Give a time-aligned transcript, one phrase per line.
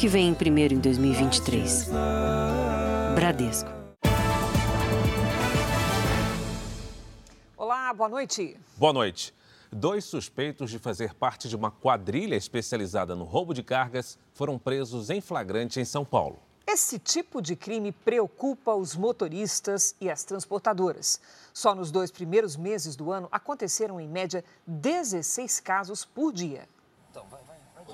[0.00, 1.90] que vem primeiro em 2023.
[3.14, 3.68] Bradesco.
[7.54, 8.56] Olá, boa noite.
[8.78, 9.34] Boa noite.
[9.70, 15.10] Dois suspeitos de fazer parte de uma quadrilha especializada no roubo de cargas foram presos
[15.10, 16.38] em flagrante em São Paulo.
[16.66, 21.20] Esse tipo de crime preocupa os motoristas e as transportadoras.
[21.52, 26.66] Só nos dois primeiros meses do ano aconteceram, em média, 16 casos por dia.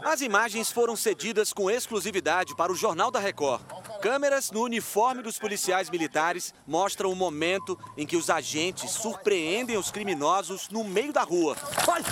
[0.02, 3.62] As imagens foram cedidas com exclusividade para o Jornal da Record.
[4.00, 9.90] Câmeras no uniforme dos policiais militares mostram o momento em que os agentes surpreendem os
[9.90, 11.56] criminosos no meio da rua.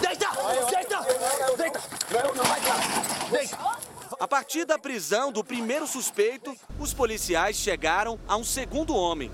[0.01, 0.29] Deita!
[0.70, 1.01] Deita!
[1.57, 1.80] Deita!
[3.30, 3.59] Deita!
[4.19, 9.30] A partir da prisão do primeiro suspeito, os policiais chegaram a um segundo homem.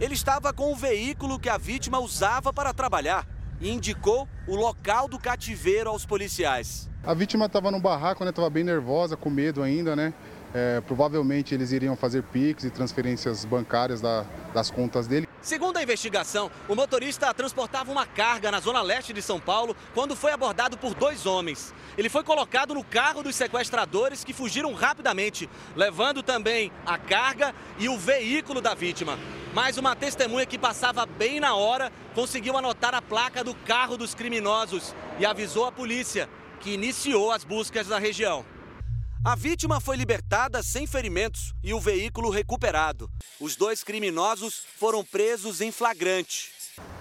[0.00, 5.08] Ele estava com o veículo que a vítima usava para trabalhar e indicou o local
[5.08, 6.88] do cativeiro aos policiais.
[7.02, 8.30] A vítima estava no barraco, né?
[8.30, 10.14] Estava bem nervosa, com medo ainda, né?
[10.54, 15.23] É, provavelmente eles iriam fazer PIX e transferências bancárias da, das contas dele.
[15.44, 20.16] Segundo a investigação, o motorista transportava uma carga na zona leste de São Paulo quando
[20.16, 21.74] foi abordado por dois homens.
[21.98, 27.90] Ele foi colocado no carro dos sequestradores que fugiram rapidamente, levando também a carga e
[27.90, 29.18] o veículo da vítima.
[29.52, 34.14] Mas uma testemunha que passava bem na hora conseguiu anotar a placa do carro dos
[34.14, 36.26] criminosos e avisou a polícia
[36.58, 38.46] que iniciou as buscas na região.
[39.26, 43.10] A vítima foi libertada sem ferimentos e o veículo recuperado.
[43.40, 46.52] Os dois criminosos foram presos em flagrante.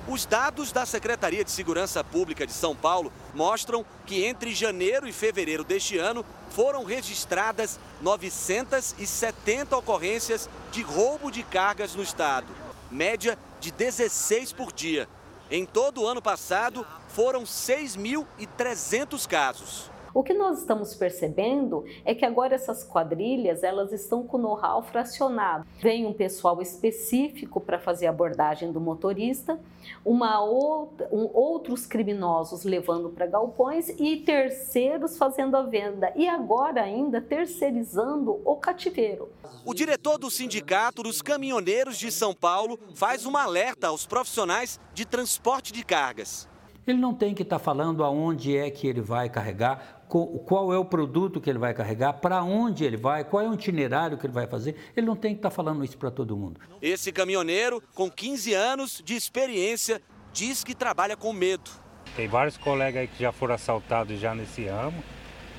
[0.08, 5.12] Os dados da Secretaria de Segurança Pública de São Paulo mostram que entre janeiro e
[5.12, 12.48] fevereiro deste ano foram registradas 970 ocorrências de roubo de cargas no estado,
[12.90, 15.10] média de 16 por dia.
[15.52, 19.93] Em todo o ano passado, foram 6.300 casos.
[20.14, 25.66] O que nós estamos percebendo é que agora essas quadrilhas elas estão com know-how fracionado.
[25.82, 29.60] Vem um pessoal específico para fazer a abordagem do motorista,
[30.06, 36.84] uma outra, um, outros criminosos levando para galpões e terceiros fazendo a venda e agora
[36.84, 39.30] ainda terceirizando o cativeiro.
[39.66, 45.06] O diretor do Sindicato dos Caminhoneiros de São Paulo faz um alerta aos profissionais de
[45.06, 46.48] transporte de cargas.
[46.86, 50.78] Ele não tem que estar tá falando aonde é que ele vai carregar, qual é
[50.78, 54.26] o produto que ele vai carregar, para onde ele vai, qual é o itinerário que
[54.28, 54.76] ele vai fazer.
[54.96, 56.60] Ele não tem que estar tá falando isso para todo mundo.
[56.82, 61.72] Esse caminhoneiro, com 15 anos de experiência, diz que trabalha com medo.
[62.16, 65.04] Tem vários colegas aí que já foram assaltados já nesse ramo.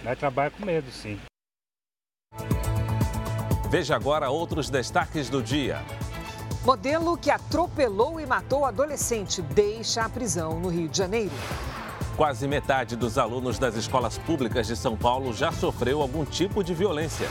[0.04, 1.18] Nós trabalhamos com medo, sim.
[3.70, 5.82] Veja agora outros destaques do dia.
[6.64, 11.32] Modelo que atropelou e matou adolescente deixa a prisão no Rio de Janeiro.
[12.16, 16.72] Quase metade dos alunos das escolas públicas de São Paulo já sofreu algum tipo de
[16.72, 17.26] violência.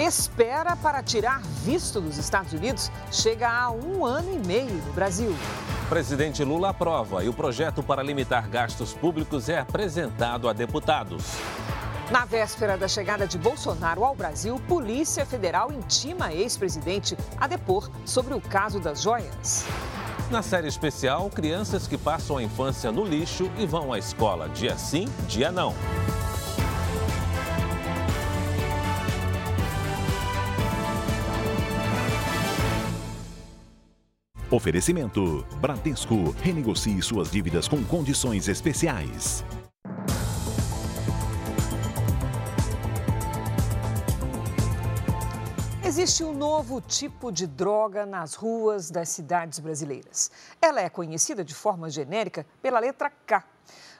[0.00, 5.36] Espera para tirar visto dos Estados Unidos chega a um ano e meio no Brasil.
[5.86, 11.36] Presidente Lula aprova e o projeto para limitar gastos públicos é apresentado a deputados.
[12.10, 18.32] Na véspera da chegada de Bolsonaro ao Brasil, Polícia Federal intima ex-presidente a depor sobre
[18.32, 19.66] o caso das joias.
[20.32, 24.78] Na série especial, crianças que passam a infância no lixo e vão à escola dia
[24.78, 25.74] sim, dia não.
[34.50, 36.34] Oferecimento: Bradesco.
[36.42, 39.44] Renegocie suas dívidas com condições especiais.
[46.02, 50.32] Existe um novo tipo de droga nas ruas das cidades brasileiras.
[50.60, 53.44] Ela é conhecida de forma genérica pela letra K.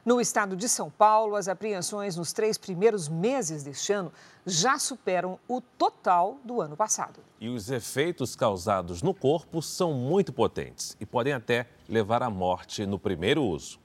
[0.05, 4.13] No estado de São Paulo, as apreensões nos três primeiros meses deste ano
[4.45, 7.21] já superam o total do ano passado.
[7.41, 12.85] E os efeitos causados no corpo são muito potentes e podem até levar à morte
[12.85, 13.79] no primeiro uso.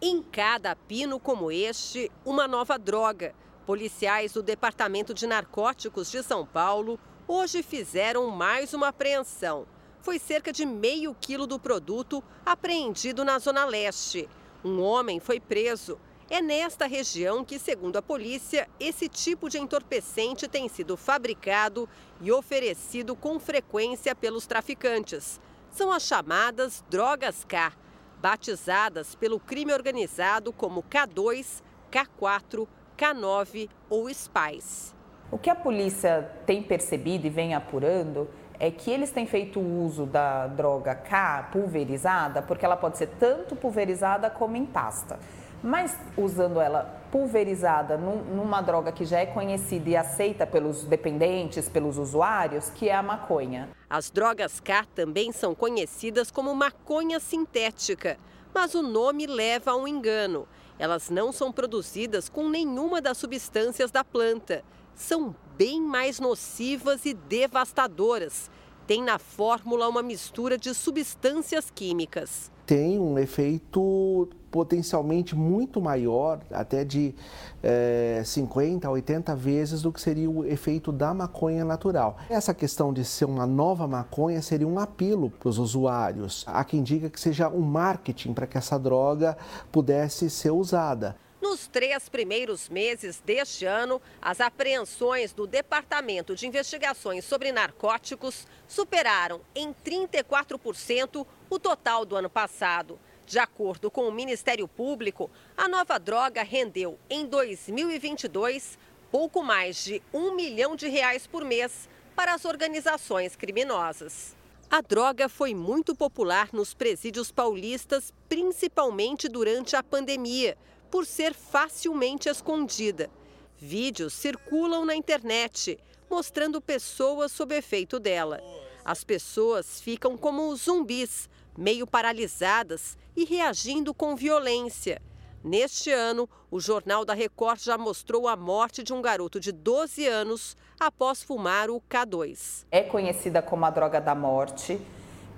[0.00, 3.34] Em cada pino como este, uma nova droga.
[3.66, 9.66] Policiais do Departamento de Narcóticos de São Paulo hoje fizeram mais uma apreensão.
[10.00, 14.28] Foi cerca de meio quilo do produto apreendido na Zona Leste.
[14.64, 15.98] Um homem foi preso.
[16.28, 21.88] É nesta região que, segundo a polícia, esse tipo de entorpecente tem sido fabricado
[22.20, 25.40] e oferecido com frequência pelos traficantes.
[25.70, 27.72] São as chamadas drogas K,
[28.20, 32.66] batizadas pelo crime organizado como K2, K4,
[32.96, 35.01] K9 ou SPICE.
[35.32, 38.28] O que a polícia tem percebido e vem apurando
[38.60, 43.56] é que eles têm feito uso da droga K pulverizada, porque ela pode ser tanto
[43.56, 45.18] pulverizada como em pasta.
[45.62, 51.96] Mas usando ela pulverizada numa droga que já é conhecida e aceita pelos dependentes, pelos
[51.96, 53.70] usuários, que é a maconha.
[53.88, 58.18] As drogas K também são conhecidas como maconha sintética,
[58.52, 60.46] mas o nome leva a um engano.
[60.78, 64.62] Elas não são produzidas com nenhuma das substâncias da planta.
[64.94, 68.50] São bem mais nocivas e devastadoras.
[68.86, 76.84] Tem na fórmula uma mistura de substâncias químicas tem um efeito potencialmente muito maior, até
[76.84, 77.14] de
[77.62, 82.16] é, 50 a 80 vezes do que seria o efeito da maconha natural.
[82.30, 86.44] Essa questão de ser uma nova maconha seria um apelo para os usuários.
[86.46, 89.36] Há quem diga que seja um marketing para que essa droga
[89.70, 91.16] pudesse ser usada.
[91.42, 99.40] Nos três primeiros meses deste ano, as apreensões do Departamento de Investigações sobre Narcóticos superaram
[99.52, 102.96] em 34% o total do ano passado.
[103.26, 108.78] De acordo com o Ministério Público, a nova droga rendeu em 2022
[109.10, 114.36] pouco mais de um milhão de reais por mês para as organizações criminosas.
[114.70, 120.56] A droga foi muito popular nos presídios paulistas, principalmente durante a pandemia
[120.92, 123.08] por ser facilmente escondida.
[123.56, 125.78] Vídeos circulam na internet
[126.10, 128.42] mostrando pessoas sob efeito dela.
[128.84, 135.00] As pessoas ficam como zumbis, meio paralisadas e reagindo com violência.
[135.42, 140.06] Neste ano, o Jornal da Record já mostrou a morte de um garoto de 12
[140.06, 142.66] anos após fumar o K2.
[142.70, 144.78] É conhecida como a droga da morte,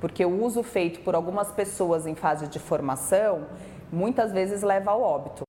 [0.00, 3.46] porque o uso feito por algumas pessoas em fase de formação
[3.92, 5.43] muitas vezes leva ao óbito.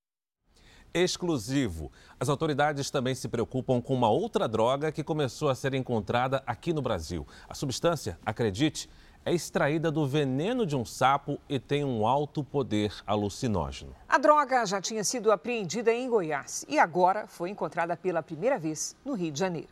[0.95, 1.91] Exclusivo.
[2.17, 6.71] As autoridades também se preocupam com uma outra droga que começou a ser encontrada aqui
[6.71, 7.27] no Brasil.
[7.49, 8.89] A substância, acredite,
[9.25, 13.93] é extraída do veneno de um sapo e tem um alto poder alucinógeno.
[14.07, 18.95] A droga já tinha sido apreendida em Goiás e agora foi encontrada pela primeira vez
[19.03, 19.67] no Rio de Janeiro.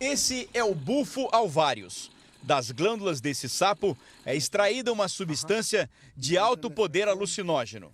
[0.00, 2.10] Esse é o bufo alvários.
[2.42, 3.94] Das glândulas desse sapo
[4.24, 7.92] é extraída uma substância de alto poder alucinógeno.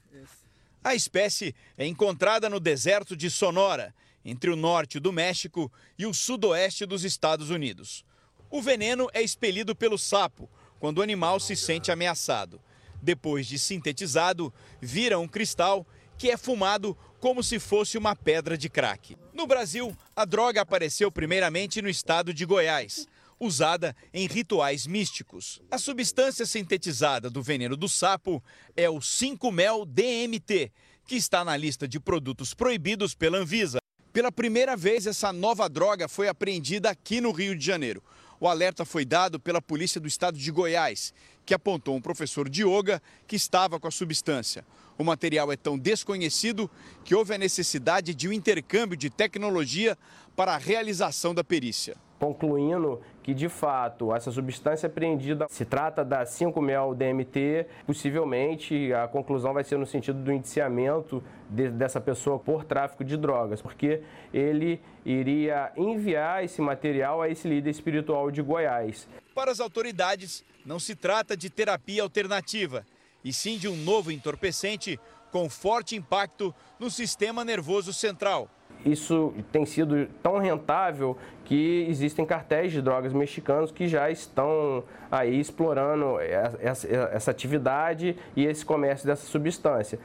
[0.84, 3.94] A espécie é encontrada no deserto de Sonora,
[4.24, 8.04] entre o norte do México e o sudoeste dos Estados Unidos.
[8.50, 10.50] O veneno é expelido pelo sapo
[10.80, 12.60] quando o animal se sente ameaçado.
[13.00, 15.86] Depois de sintetizado, vira um cristal
[16.18, 19.16] que é fumado como se fosse uma pedra de crack.
[19.32, 23.06] No Brasil, a droga apareceu primeiramente no estado de Goiás
[23.44, 25.60] usada em rituais místicos.
[25.68, 28.42] A substância sintetizada do veneno do sapo
[28.76, 30.70] é o 5-mel-DMT,
[31.06, 33.78] que está na lista de produtos proibidos pela Anvisa.
[34.12, 38.02] Pela primeira vez, essa nova droga foi apreendida aqui no Rio de Janeiro.
[38.38, 41.12] O alerta foi dado pela polícia do estado de Goiás,
[41.44, 44.64] que apontou um professor de yoga que estava com a substância.
[44.96, 46.70] O material é tão desconhecido
[47.04, 49.98] que houve a necessidade de um intercâmbio de tecnologia
[50.36, 56.22] para a realização da perícia concluindo que de fato essa substância apreendida se trata da
[56.22, 61.20] 5-mel-DMT, possivelmente a conclusão vai ser no sentido do indiciamento
[61.50, 64.02] de, dessa pessoa por tráfico de drogas, porque
[64.32, 69.08] ele iria enviar esse material a esse líder espiritual de Goiás.
[69.34, 72.86] Para as autoridades, não se trata de terapia alternativa,
[73.24, 74.96] e sim de um novo entorpecente
[75.32, 78.48] com forte impacto no sistema nervoso central
[78.84, 85.38] isso tem sido tão rentável que existem cartéis de drogas mexicanos que já estão aí
[85.38, 86.18] explorando
[86.60, 89.98] essa, essa atividade e esse comércio dessa substância.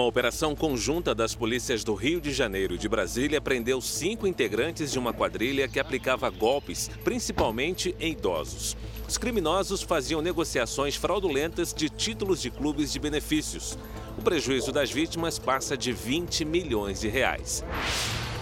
[0.00, 4.90] Uma operação conjunta das polícias do Rio de Janeiro e de Brasília prendeu cinco integrantes
[4.90, 8.78] de uma quadrilha que aplicava golpes, principalmente em idosos.
[9.06, 13.76] Os criminosos faziam negociações fraudulentas de títulos de clubes de benefícios.
[14.16, 17.62] O prejuízo das vítimas passa de 20 milhões de reais.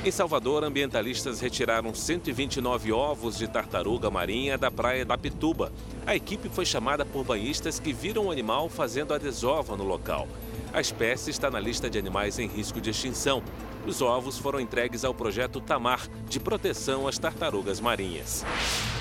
[0.05, 5.73] Em Salvador, ambientalistas retiraram 129 ovos de tartaruga marinha da praia da Pituba.
[6.07, 10.29] A equipe foi chamada por banhistas que viram o animal fazendo a desova no local.
[10.73, 13.43] A espécie está na lista de animais em risco de extinção.
[13.87, 18.45] Os ovos foram entregues ao projeto Tamar, de proteção às tartarugas marinhas.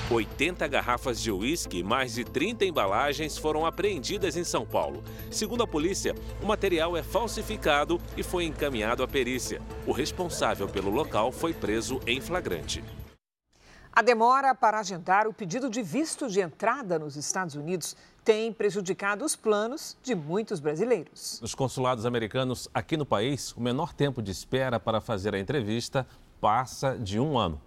[0.10, 5.04] 80 garrafas de uísque e mais de 30 embalagens foram apreendidas em São Paulo.
[5.30, 9.62] Segundo a polícia, o material é falsificado e foi encaminhado à perícia.
[9.86, 12.82] O responsável pelo local foi preso em flagrante.
[13.98, 17.96] A demora para agendar o pedido de visto de entrada nos Estados Unidos
[18.28, 21.40] tem prejudicado os planos de muitos brasileiros.
[21.42, 26.06] Nos consulados americanos aqui no país, o menor tempo de espera para fazer a entrevista
[26.42, 27.62] passa de um ano.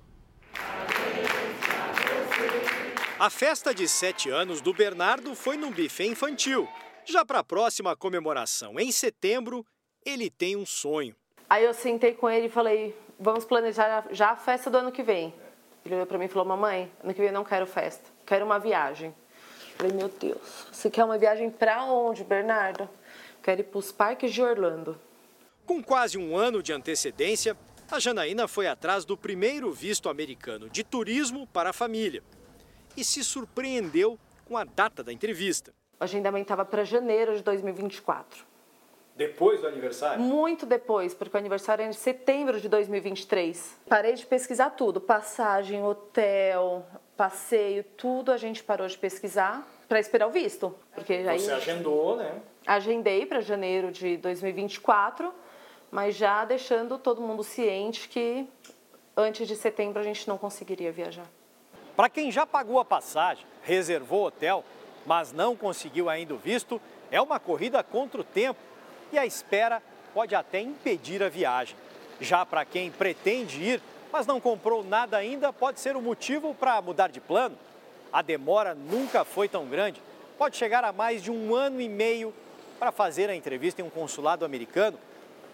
[3.18, 6.68] A festa de sete anos do Bernardo foi num buffet infantil.
[7.06, 9.64] Já para a próxima comemoração, em setembro,
[10.04, 11.16] ele tem um sonho.
[11.48, 15.02] Aí eu sentei com ele e falei: vamos planejar já a festa do ano que
[15.02, 15.32] vem.
[15.86, 18.44] Ele olhou para mim e falou: mamãe, ano que vem eu não quero festa, quero
[18.44, 19.14] uma viagem.
[19.80, 22.88] Eu falei: meu Deus, você quer uma viagem para onde, Bernardo?
[23.42, 25.00] Quero ir para os parques de Orlando.
[25.64, 27.56] Com quase um ano de antecedência,
[27.90, 32.22] a Janaína foi atrás do primeiro visto americano de turismo para a família
[32.94, 35.72] e se surpreendeu com a data da entrevista.
[35.98, 38.44] O agendamento estava para janeiro de 2024.
[39.16, 40.22] Depois do aniversário?
[40.22, 43.78] Muito depois, porque o aniversário é em setembro de 2023.
[43.88, 46.86] Parei de pesquisar tudo: passagem, hotel,
[47.20, 50.74] passeio, tudo a gente parou de pesquisar para esperar o visto.
[50.94, 52.40] Porque aí Você agendou, né?
[52.66, 55.30] Agendei para janeiro de 2024,
[55.90, 58.48] mas já deixando todo mundo ciente que
[59.14, 61.26] antes de setembro a gente não conseguiria viajar.
[61.94, 64.64] Para quem já pagou a passagem, reservou hotel,
[65.04, 68.58] mas não conseguiu ainda o visto, é uma corrida contra o tempo
[69.12, 69.82] e a espera
[70.14, 71.76] pode até impedir a viagem.
[72.18, 76.54] Já para quem pretende ir, mas não comprou nada ainda, pode ser o um motivo
[76.54, 77.58] para mudar de plano.
[78.12, 80.02] A demora nunca foi tão grande,
[80.36, 82.34] pode chegar a mais de um ano e meio
[82.78, 84.98] para fazer a entrevista em um consulado americano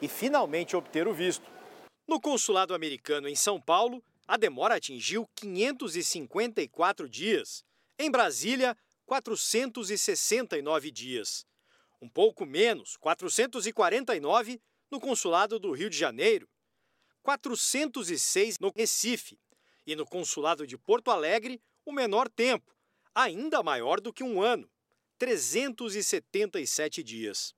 [0.01, 1.45] e finalmente obter o visto.
[2.07, 7.65] No consulado americano em São Paulo, a demora atingiu 554 dias.
[7.99, 11.45] Em Brasília, 469 dias.
[12.01, 14.61] Um pouco menos, 449
[14.91, 16.49] no consulado do Rio de Janeiro,
[17.27, 19.37] 406 no Recife
[19.85, 22.73] e no consulado de Porto Alegre, o menor tempo,
[23.13, 24.71] ainda maior do que um ano,
[25.19, 27.53] 377 dias.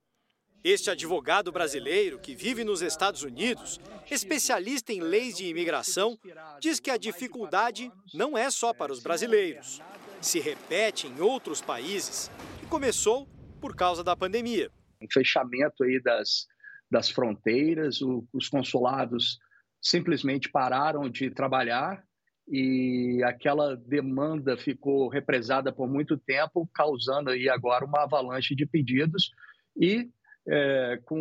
[0.63, 6.17] Este advogado brasileiro que vive nos Estados Unidos, especialista em leis de imigração,
[6.59, 9.81] diz que a dificuldade não é só para os brasileiros.
[10.19, 12.31] Se repete em outros países
[12.63, 13.27] e começou
[13.61, 14.71] por causa da pandemia.
[14.99, 16.47] Um fechamento aí das,
[16.89, 19.37] das fronteiras, o, os consulados
[19.81, 22.03] simplesmente pararam de trabalhar
[22.47, 29.31] e aquela demanda ficou represada por muito tempo, causando aí agora uma avalanche de pedidos
[29.77, 30.09] e
[30.47, 31.19] é, com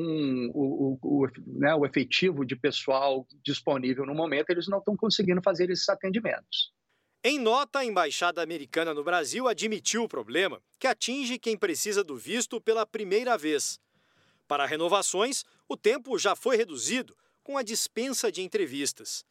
[0.54, 5.42] o, o, o, né, o efetivo de pessoal disponível no momento, eles não estão conseguindo
[5.42, 6.72] fazer esses atendimentos.
[7.22, 12.16] Em nota, a Embaixada Americana no Brasil admitiu o problema, que atinge quem precisa do
[12.16, 13.78] visto pela primeira vez.
[14.46, 17.14] Para renovações, o tempo já foi reduzido
[17.48, 19.24] com a dispensa de entrevistas.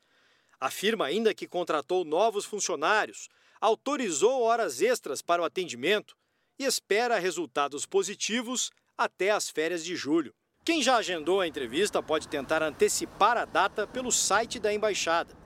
[0.59, 3.29] Afirma ainda que contratou novos funcionários,
[3.61, 6.17] autorizou horas extras para o atendimento
[6.57, 10.33] e espera resultados positivos até as férias de julho.
[10.65, 15.37] Quem já agendou a entrevista pode tentar antecipar a data pelo site da embaixada.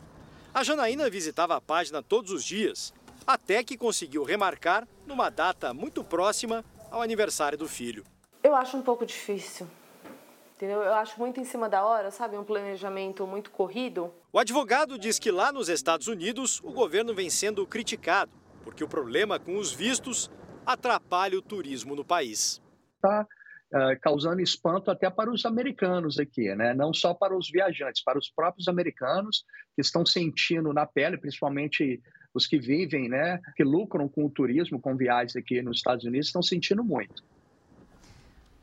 [0.54, 2.94] A Janaína visitava a página todos os dias,
[3.28, 8.06] até que conseguiu remarcar numa data muito próxima ao aniversário do filho.
[8.42, 9.68] Eu acho um pouco difícil.
[10.62, 10.84] Entendeu?
[10.84, 12.38] Eu acho muito em cima da hora, sabe?
[12.38, 14.14] Um planejamento muito corrido.
[14.32, 18.32] O advogado diz que lá nos Estados Unidos o governo vem sendo criticado,
[18.64, 20.30] porque o problema com os vistos
[20.64, 22.62] atrapalha o turismo no país.
[23.02, 23.26] Tá
[23.74, 26.76] uh, causando espanto até para os americanos aqui, né?
[26.76, 29.44] Não só para os viajantes, para os próprios americanos
[29.76, 32.00] que estão sentindo na pele, principalmente
[32.36, 36.28] os que vivem, né, que lucram com o turismo, com viagens aqui nos Estados Unidos,
[36.28, 37.24] estão sentindo muito.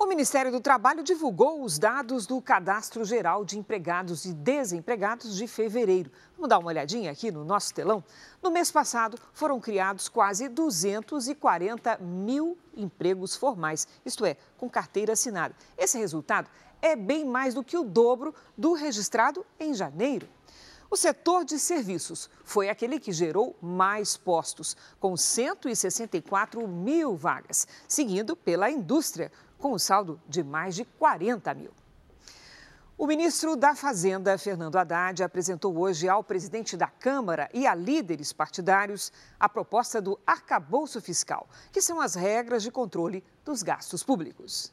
[0.00, 5.49] O Ministério do Trabalho divulgou os dados do Cadastro Geral de Empregados e Desempregados de
[5.49, 6.09] fevereiro.
[6.37, 8.05] Vamos dar uma olhadinha aqui no nosso telão?
[8.40, 15.52] No mês passado, foram criados quase 240 mil empregos formais, isto é, com carteira assinada.
[15.76, 16.49] Esse resultado
[16.81, 20.28] é bem mais do que o dobro do registrado em janeiro.
[20.90, 28.35] O setor de serviços foi aquele que gerou mais postos, com 164 mil vagas, seguido
[28.35, 31.73] pela indústria, com um saldo de mais de 40 mil.
[32.97, 38.33] O ministro da Fazenda, Fernando Haddad, apresentou hoje ao presidente da Câmara e a líderes
[38.33, 44.73] partidários a proposta do arcabouço fiscal, que são as regras de controle dos gastos públicos.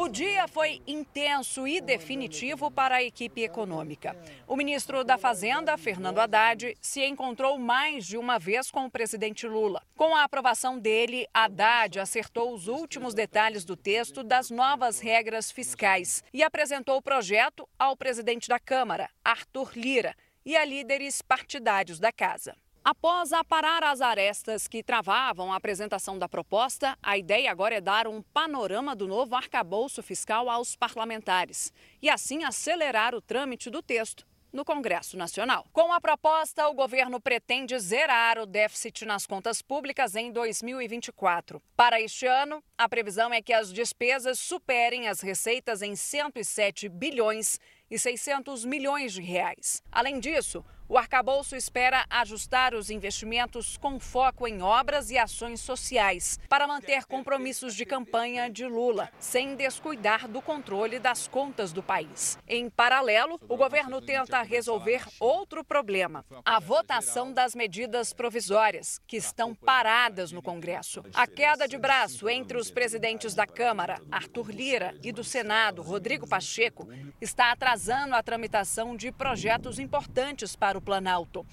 [0.00, 4.16] O dia foi intenso e definitivo para a equipe econômica.
[4.46, 9.44] O ministro da Fazenda, Fernando Haddad, se encontrou mais de uma vez com o presidente
[9.44, 9.82] Lula.
[9.96, 16.22] Com a aprovação dele, Haddad acertou os últimos detalhes do texto das novas regras fiscais
[16.32, 20.14] e apresentou o projeto ao presidente da Câmara, Arthur Lira,
[20.46, 22.54] e a líderes partidários da casa.
[22.90, 28.08] Após aparar as arestas que travavam a apresentação da proposta, a ideia agora é dar
[28.08, 34.26] um panorama do novo arcabouço fiscal aos parlamentares e assim acelerar o trâmite do texto
[34.50, 35.66] no Congresso Nacional.
[35.70, 41.60] Com a proposta, o governo pretende zerar o déficit nas contas públicas em 2024.
[41.76, 47.60] Para este ano, a previsão é que as despesas superem as receitas em 107 bilhões
[47.90, 49.82] e 600 milhões de reais.
[49.92, 56.38] Além disso, o arcabouço espera ajustar os investimentos com foco em obras e ações sociais
[56.48, 62.38] para manter compromissos de campanha de Lula, sem descuidar do controle das contas do país.
[62.48, 69.54] Em paralelo, o governo tenta resolver outro problema: a votação das medidas provisórias, que estão
[69.54, 71.04] paradas no Congresso.
[71.12, 76.26] A queda de braço entre os presidentes da Câmara, Arthur Lira, e do Senado, Rodrigo
[76.26, 76.88] Pacheco,
[77.20, 81.44] está atrasando a tramitação de projetos importantes para o Planalto.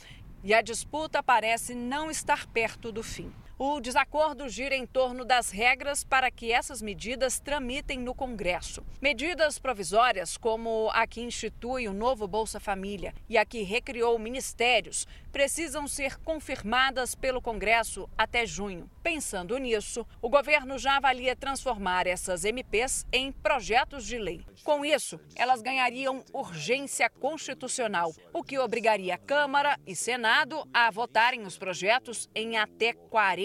[0.44, 3.32] E a disputa parece não estar perto do fim.
[3.58, 8.84] O desacordo gira em torno das regras para que essas medidas tramitem no Congresso.
[9.02, 15.08] Medidas provisórias, como a que institui o novo Bolsa Família e a que recriou ministérios,
[15.32, 18.90] precisam ser confirmadas pelo Congresso até junho.
[19.02, 24.44] Pensando nisso, o governo já avalia transformar essas MPs em projetos de lei.
[24.66, 31.58] Com isso, elas ganhariam urgência constitucional, o que obrigaria Câmara e Senado a votarem os
[31.58, 32.92] projetos em até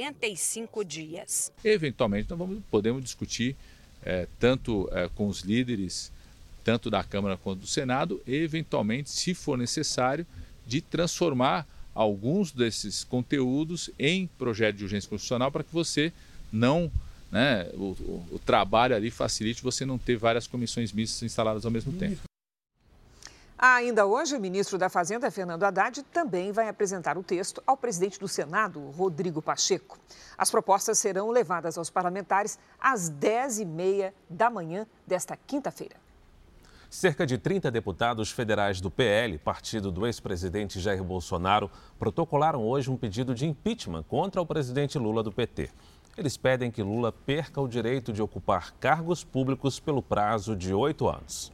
[0.01, 1.53] 45 dias.
[1.63, 3.55] Eventualmente, nós vamos, podemos discutir
[4.03, 6.11] é, tanto é, com os líderes,
[6.65, 10.27] tanto da Câmara quanto do Senado, e eventualmente, se for necessário,
[10.67, 16.13] de transformar alguns desses conteúdos em projeto de urgência constitucional para que você
[16.53, 16.91] não,
[17.31, 21.71] né, o, o, o, trabalho ali facilite você não ter várias comissões mistas instaladas ao
[21.71, 22.30] mesmo tempo.
[23.63, 28.19] Ainda hoje, o ministro da Fazenda, Fernando Haddad, também vai apresentar o texto ao presidente
[28.19, 29.99] do Senado, Rodrigo Pacheco.
[30.39, 35.97] As propostas serão levadas aos parlamentares às 10h30 da manhã desta quinta-feira.
[36.89, 42.97] Cerca de 30 deputados federais do PL, partido do ex-presidente Jair Bolsonaro, protocolaram hoje um
[42.97, 45.69] pedido de impeachment contra o presidente Lula do PT.
[46.17, 51.07] Eles pedem que Lula perca o direito de ocupar cargos públicos pelo prazo de oito
[51.07, 51.53] anos.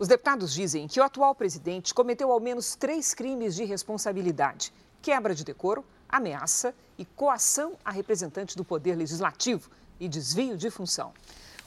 [0.00, 5.34] Os deputados dizem que o atual presidente cometeu ao menos três crimes de responsabilidade: quebra
[5.34, 11.12] de decoro, ameaça e coação a representante do Poder Legislativo e desvio de função.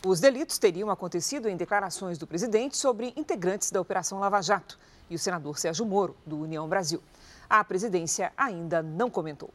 [0.04, 4.80] Os delitos teriam acontecido em declarações do presidente sobre integrantes da Operação Lava Jato
[5.12, 7.04] e o senador Sérgio Moro, do União Brasil.
[7.48, 9.54] A presidência ainda não comentou.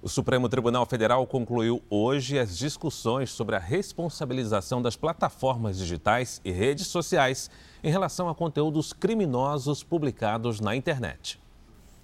[0.00, 6.52] O Supremo Tribunal Federal concluiu hoje as discussões sobre a responsabilização das plataformas digitais e
[6.52, 7.50] redes sociais
[7.82, 11.40] em relação a conteúdos criminosos publicados na internet.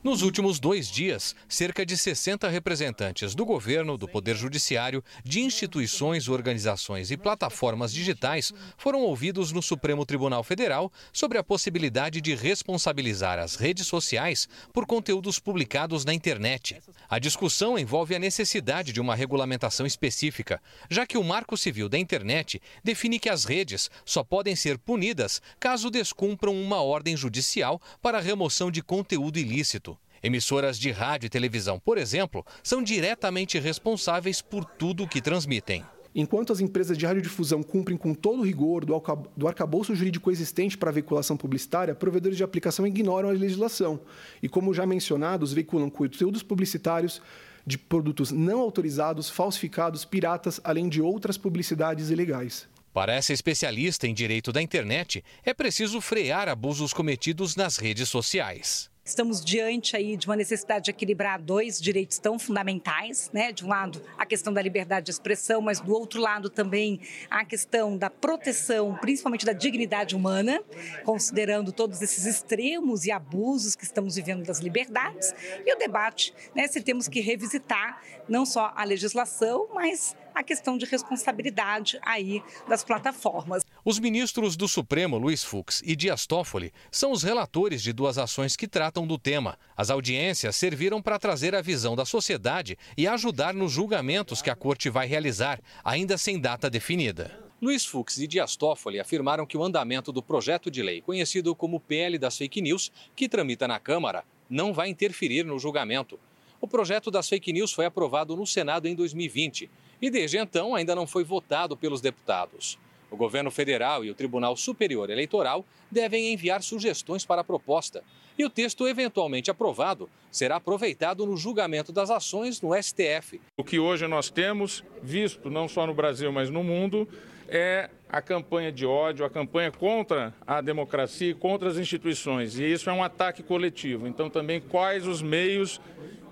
[0.05, 6.29] Nos últimos dois dias, cerca de 60 representantes do governo, do Poder Judiciário, de instituições,
[6.29, 13.39] organizações e plataformas digitais foram ouvidos no Supremo Tribunal Federal sobre a possibilidade de responsabilizar
[13.39, 16.83] as redes sociais por conteúdos publicados na internet.
[17.09, 21.99] A discussão envolve a necessidade de uma regulamentação específica, já que o Marco Civil da
[21.99, 28.19] Internet define que as redes só podem ser punidas caso descumpram uma ordem judicial para
[28.19, 29.94] a remoção de conteúdo ilícito.
[30.25, 35.85] Emissoras de rádio e televisão, por exemplo, são diretamente responsáveis por tudo o que transmitem.
[36.15, 40.89] Enquanto as empresas de radiodifusão cumprem com todo o rigor do arcabouço jurídico existente para
[40.89, 44.01] a veiculação publicitária, provedores de aplicação ignoram a legislação
[44.43, 47.21] e, como já mencionados, veiculam conteúdos publicitários
[47.67, 52.67] de produtos não autorizados, falsificados, piratas, além de outras publicidades ilegais.
[52.95, 58.94] Para essa especialista em direito da internet, é preciso frear abusos cometidos nas redes sociais.
[59.07, 63.53] Estamos diante aí de uma necessidade de equilibrar dois direitos tão fundamentais, né?
[63.53, 66.99] De um lado, a questão da liberdade de expressão, mas do outro lado também
[67.31, 70.63] a questão da proteção, principalmente da dignidade humana,
[71.05, 75.35] considerando todos esses extremos e abusos que estamos vivendo das liberdades.
[75.67, 80.77] E o debate, né, se temos que revisitar não só a legislação, mas a questão
[80.77, 83.65] de responsabilidade aí das plataformas.
[83.85, 88.57] Os ministros do Supremo, Luiz Fux e Dias Toffoli, são os relatores de duas ações
[88.57, 89.57] que tratam do tema.
[89.77, 94.57] As audiências serviram para trazer a visão da sociedade e ajudar nos julgamentos que a
[94.57, 97.39] corte vai realizar, ainda sem data definida.
[97.63, 101.81] Luiz Fux e Dias Toffoli afirmaram que o andamento do projeto de lei, conhecido como
[101.81, 106.19] PL das Fake News, que tramita na Câmara, não vai interferir no julgamento.
[106.61, 110.95] O projeto das fake news foi aprovado no Senado em 2020 e desde então ainda
[110.95, 112.79] não foi votado pelos deputados.
[113.11, 118.03] O governo federal e o Tribunal Superior Eleitoral devem enviar sugestões para a proposta.
[118.37, 123.41] E o texto eventualmente aprovado será aproveitado no julgamento das ações no STF.
[123.57, 127.09] O que hoje nós temos, visto não só no Brasil, mas no mundo,
[127.49, 132.59] é a campanha de ódio, a campanha contra a democracia e contra as instituições.
[132.59, 134.09] E isso é um ataque coletivo.
[134.09, 135.81] Então, também, quais os meios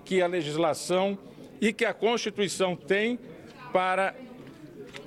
[0.03, 1.17] que a legislação
[1.61, 3.17] e que a Constituição tem
[3.73, 4.15] para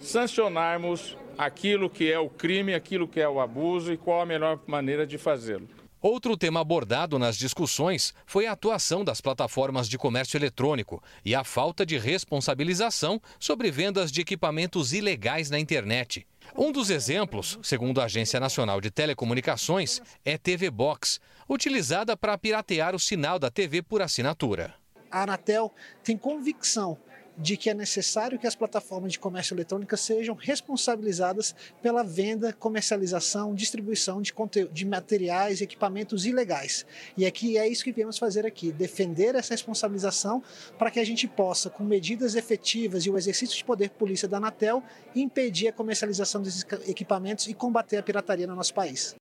[0.01, 4.59] sancionarmos aquilo que é o crime, aquilo que é o abuso e qual a melhor
[4.67, 5.69] maneira de fazê-lo.
[6.03, 11.43] Outro tema abordado nas discussões foi a atuação das plataformas de comércio eletrônico e a
[11.43, 16.27] falta de responsabilização sobre vendas de equipamentos ilegais na internet.
[16.57, 22.95] Um dos exemplos, segundo a Agência Nacional de Telecomunicações, é TV Box, utilizada para piratear
[22.95, 24.75] o sinal da TV por assinatura.
[25.11, 25.73] A Anatel
[26.05, 26.99] tem convicção
[27.37, 33.55] de que é necessário que as plataformas de comércio eletrônico sejam responsabilizadas pela venda, comercialização,
[33.55, 34.33] distribuição de,
[34.73, 36.87] de materiais e equipamentos ilegais.
[37.17, 40.43] E aqui é isso que viemos fazer aqui, defender essa responsabilização
[40.79, 44.39] para que a gente possa, com medidas efetivas e o exercício de poder polícia da
[44.39, 44.83] Anatel,
[45.15, 49.15] impedir a comercialização desses equipamentos e combater a pirataria no nosso país.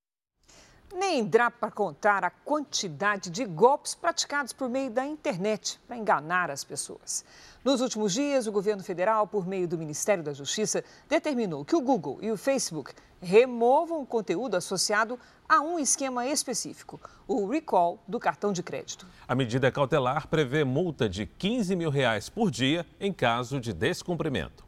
[0.97, 6.49] Nem dá para contar a quantidade de golpes praticados por meio da internet para enganar
[6.49, 7.25] as pessoas.
[7.65, 11.81] Nos últimos dias, o governo federal, por meio do Ministério da Justiça, determinou que o
[11.81, 18.17] Google e o Facebook removam o conteúdo associado a um esquema específico, o recall do
[18.17, 19.05] cartão de crédito.
[19.27, 24.64] A medida cautelar prevê multa de 15 mil reais por dia em caso de descumprimento.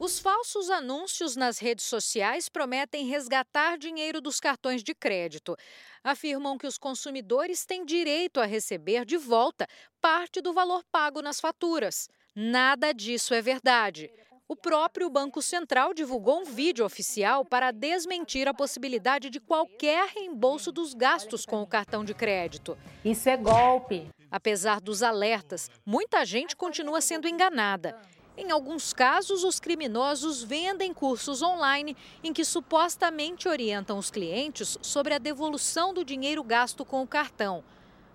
[0.00, 5.56] Os falsos anúncios nas redes sociais prometem resgatar dinheiro dos cartões de crédito.
[6.04, 9.66] Afirmam que os consumidores têm direito a receber de volta
[10.00, 12.08] parte do valor pago nas faturas.
[12.32, 14.08] Nada disso é verdade.
[14.46, 20.70] O próprio Banco Central divulgou um vídeo oficial para desmentir a possibilidade de qualquer reembolso
[20.70, 22.78] dos gastos com o cartão de crédito.
[23.04, 24.08] Isso é golpe.
[24.30, 28.00] Apesar dos alertas, muita gente continua sendo enganada.
[28.40, 35.12] Em alguns casos, os criminosos vendem cursos online em que supostamente orientam os clientes sobre
[35.12, 37.64] a devolução do dinheiro gasto com o cartão.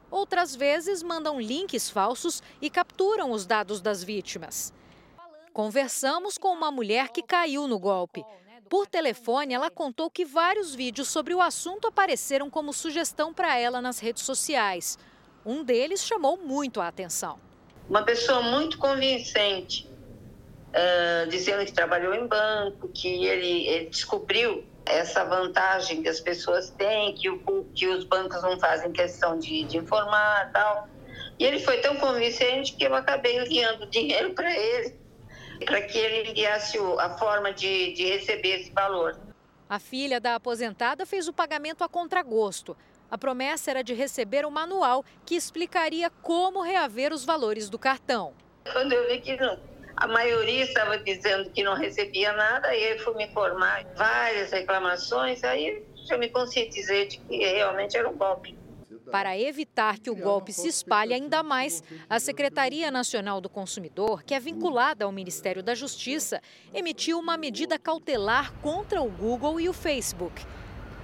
[0.10, 4.72] Outras vezes, mandam links falsos e capturam os dados das vítimas.
[5.52, 8.24] Conversamos com uma mulher que caiu no golpe.
[8.70, 13.82] Por telefone, ela contou que vários vídeos sobre o assunto apareceram como sugestão para ela
[13.82, 14.98] nas redes sociais.
[15.46, 17.38] Um deles chamou muito a atenção.
[17.90, 19.92] Uma pessoa muito convincente
[20.74, 26.70] uh, dizendo que trabalhou em banco, que ele, ele, descobriu essa vantagem que as pessoas
[26.72, 30.88] têm, que, o, que os bancos não fazem questão de, de informar tal.
[31.40, 34.96] E ele foi tão convincente que eu acabei enviando dinheiro para ele,
[35.66, 39.18] para que ele enviasse a forma de, de receber esse valor.
[39.70, 42.76] A filha da aposentada fez o pagamento a contragosto.
[43.10, 48.34] A promessa era de receber um manual que explicaria como reaver os valores do cartão.
[48.72, 49.58] Quando eu vi que não,
[49.96, 55.44] a maioria estava dizendo que não recebia nada, aí eu fui me informar várias reclamações,
[55.44, 58.58] aí eu me conscientizei de que realmente era um golpe.
[59.12, 64.34] Para evitar que o golpe se espalhe ainda mais, a Secretaria Nacional do Consumidor, que
[64.34, 66.42] é vinculada ao Ministério da Justiça,
[66.74, 70.44] emitiu uma medida cautelar contra o Google e o Facebook.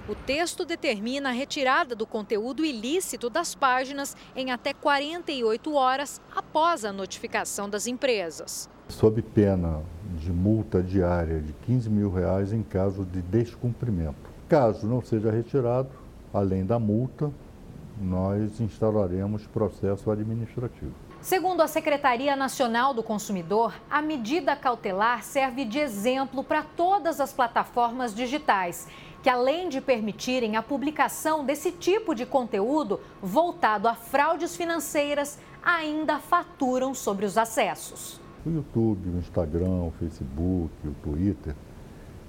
[0.08, 6.84] O texto determina a retirada do conteúdo ilícito das páginas em até 48 horas após
[6.84, 9.80] a notificação das empresas sob pena
[10.18, 14.30] de multa diária de 15 mil reais em caso de descumprimento.
[14.48, 15.88] Caso não seja retirado,
[16.34, 17.30] além da multa,
[18.00, 20.92] nós instalaremos processo administrativo.
[21.20, 27.32] Segundo a Secretaria Nacional do Consumidor, a medida cautelar serve de exemplo para todas as
[27.32, 28.88] plataformas digitais,
[29.22, 36.18] que além de permitirem a publicação desse tipo de conteúdo voltado a fraudes financeiras, ainda
[36.18, 41.54] faturam sobre os acessos o YouTube, o Instagram, o Facebook, o Twitter,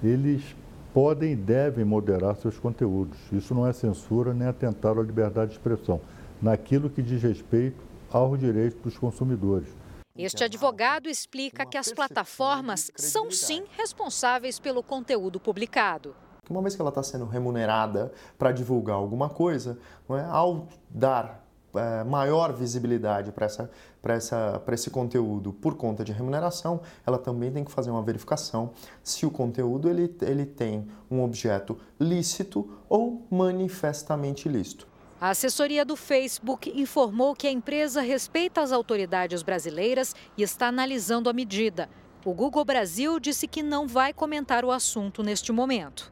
[0.02, 0.56] eles
[0.92, 3.18] podem e devem moderar seus conteúdos.
[3.32, 6.00] Isso não é censura nem atentar à liberdade de expressão,
[6.40, 9.68] naquilo que diz respeito aos direitos dos consumidores.
[10.16, 16.14] Este advogado explica que as plataformas são sim responsáveis pelo conteúdo publicado.
[16.50, 19.78] Uma vez que ela está sendo remunerada para divulgar alguma coisa,
[20.10, 20.24] é?
[20.28, 21.42] ao dar
[21.74, 23.70] é, maior visibilidade para essa,
[24.10, 29.24] essa, esse conteúdo por conta de remuneração, ela também tem que fazer uma verificação se
[29.24, 34.88] o conteúdo ele, ele tem um objeto lícito ou manifestamente ilícito.
[35.20, 41.30] A assessoria do Facebook informou que a empresa respeita as autoridades brasileiras e está analisando
[41.30, 41.88] a medida.
[42.24, 46.11] O Google Brasil disse que não vai comentar o assunto neste momento.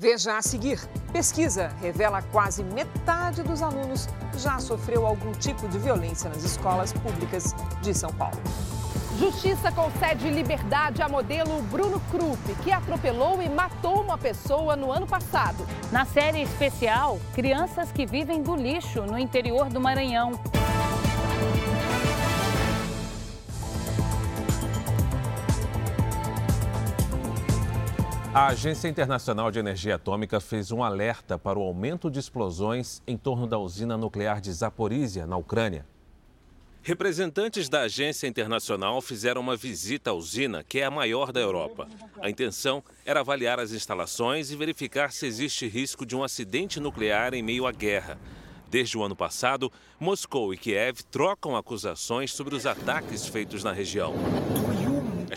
[0.00, 0.78] Veja a seguir:
[1.12, 7.52] pesquisa revela quase metade dos alunos já sofreu algum tipo de violência nas escolas públicas
[7.82, 8.38] de São Paulo.
[9.18, 15.08] Justiça concede liberdade a modelo Bruno Krupp, que atropelou e matou uma pessoa no ano
[15.08, 15.66] passado.
[15.90, 20.40] Na série especial, crianças que vivem do lixo no interior do Maranhão.
[28.38, 33.16] A Agência Internacional de Energia Atômica fez um alerta para o aumento de explosões em
[33.16, 35.84] torno da usina nuclear de Zaporizhia, na Ucrânia.
[36.80, 41.88] Representantes da agência internacional fizeram uma visita à usina, que é a maior da Europa.
[42.22, 47.34] A intenção era avaliar as instalações e verificar se existe risco de um acidente nuclear
[47.34, 48.20] em meio à guerra.
[48.70, 54.14] Desde o ano passado, Moscou e Kiev trocam acusações sobre os ataques feitos na região.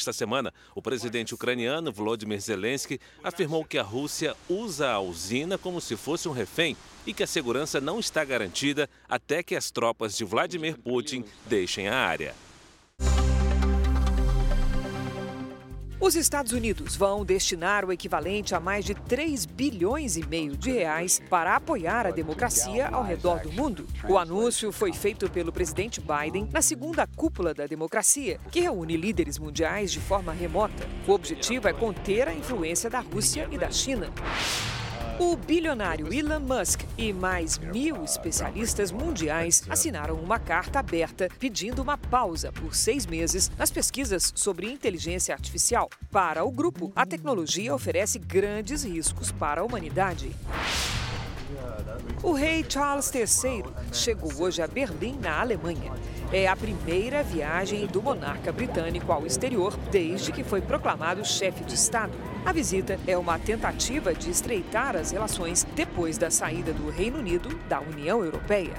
[0.02, 5.80] Esta semana, o presidente ucraniano Volodymyr Zelensky afirmou que a Rússia usa a usina como
[5.80, 10.18] se fosse um refém e que a segurança não está garantida até que as tropas
[10.18, 12.34] de Vladimir Putin deixem a área.
[16.02, 20.72] Os Estados Unidos vão destinar o equivalente a mais de 3 bilhões e meio de
[20.72, 23.86] reais para apoiar a democracia ao redor do mundo.
[24.10, 29.38] O anúncio foi feito pelo presidente Biden na segunda cúpula da democracia, que reúne líderes
[29.38, 30.90] mundiais de forma remota.
[31.08, 34.12] O objetivo é conter a influência da Rússia e da China.
[35.24, 41.96] O bilionário Elon Musk e mais mil especialistas mundiais assinaram uma carta aberta pedindo uma
[41.96, 45.92] pausa por seis meses nas pesquisas sobre inteligência artificial.
[46.10, 50.36] Para o grupo, a tecnologia oferece grandes riscos para a humanidade.
[52.24, 55.94] O rei Charles III chegou hoje a Berlim, na Alemanha.
[56.34, 61.76] É a primeira viagem do monarca britânico ao exterior desde que foi proclamado chefe de
[61.76, 62.14] Estado.
[62.46, 67.50] A visita é uma tentativa de estreitar as relações depois da saída do Reino Unido
[67.68, 68.76] da União Europeia.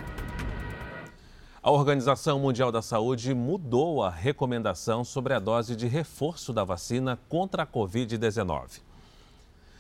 [1.63, 7.19] A Organização Mundial da Saúde mudou a recomendação sobre a dose de reforço da vacina
[7.29, 8.81] contra a Covid-19.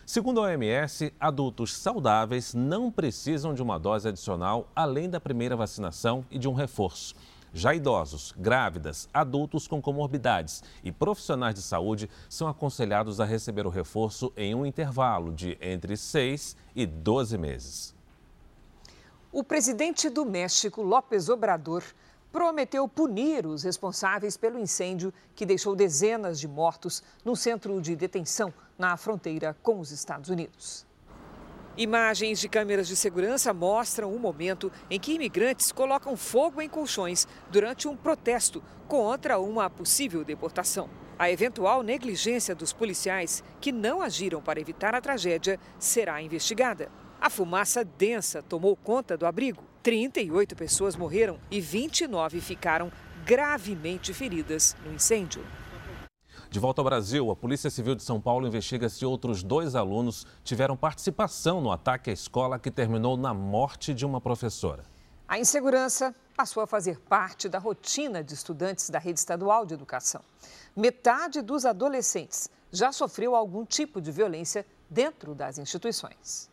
[0.04, 6.22] Segundo a OMS, adultos saudáveis não precisam de uma dose adicional além da primeira vacinação
[6.30, 7.14] e de um reforço.
[7.54, 13.70] Já idosos, grávidas, adultos com comorbidades e profissionais de saúde são aconselhados a receber o
[13.70, 17.94] reforço em um intervalo de entre 6 e 12 meses.
[19.30, 21.82] O presidente do México, López Obrador,
[22.30, 28.52] prometeu punir os responsáveis pelo incêndio que deixou dezenas de mortos num centro de detenção
[28.78, 30.86] na fronteira com os Estados Unidos.
[31.76, 37.26] Imagens de câmeras de segurança mostram o momento em que imigrantes colocam fogo em colchões
[37.50, 40.90] durante um protesto contra uma possível deportação.
[41.18, 46.90] A eventual negligência dos policiais que não agiram para evitar a tragédia será investigada.
[47.18, 49.64] A fumaça densa tomou conta do abrigo.
[49.82, 52.92] 38 pessoas morreram e 29 ficaram
[53.24, 55.42] gravemente feridas no incêndio.
[56.52, 60.26] De volta ao Brasil, a Polícia Civil de São Paulo investiga se outros dois alunos
[60.44, 64.84] tiveram participação no ataque à escola que terminou na morte de uma professora.
[65.26, 70.20] A insegurança passou a fazer parte da rotina de estudantes da rede estadual de educação.
[70.76, 76.51] Metade dos adolescentes já sofreu algum tipo de violência dentro das instituições.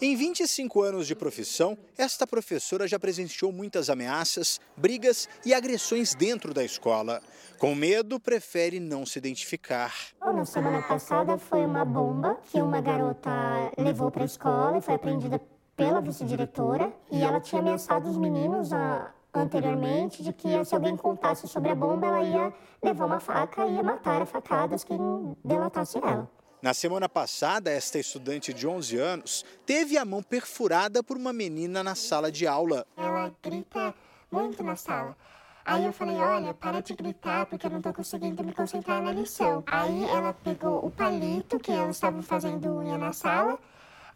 [0.00, 6.54] Em 25 anos de profissão, esta professora já presenciou muitas ameaças, brigas e agressões dentro
[6.54, 7.20] da escola.
[7.58, 9.92] Com medo, prefere não se identificar.
[10.24, 13.28] Na semana passada foi uma bomba que uma garota
[13.76, 15.40] levou para a escola e foi apreendida
[15.76, 16.92] pela vice-diretora.
[17.10, 21.74] E ela tinha ameaçado os meninos a, anteriormente de que se alguém contasse sobre a
[21.74, 24.96] bomba, ela ia levar uma faca e ia matar a facadas quem
[25.44, 26.30] delatasse ela.
[26.60, 31.84] Na semana passada, esta estudante de 11 anos teve a mão perfurada por uma menina
[31.84, 32.84] na sala de aula.
[32.96, 33.94] Ela grita
[34.28, 35.16] muito na sala.
[35.64, 39.12] Aí eu falei, olha, para de gritar porque eu não tô conseguindo me concentrar na
[39.12, 39.62] lição.
[39.68, 43.56] Aí ela pegou o palito que eu estava fazendo unha na sala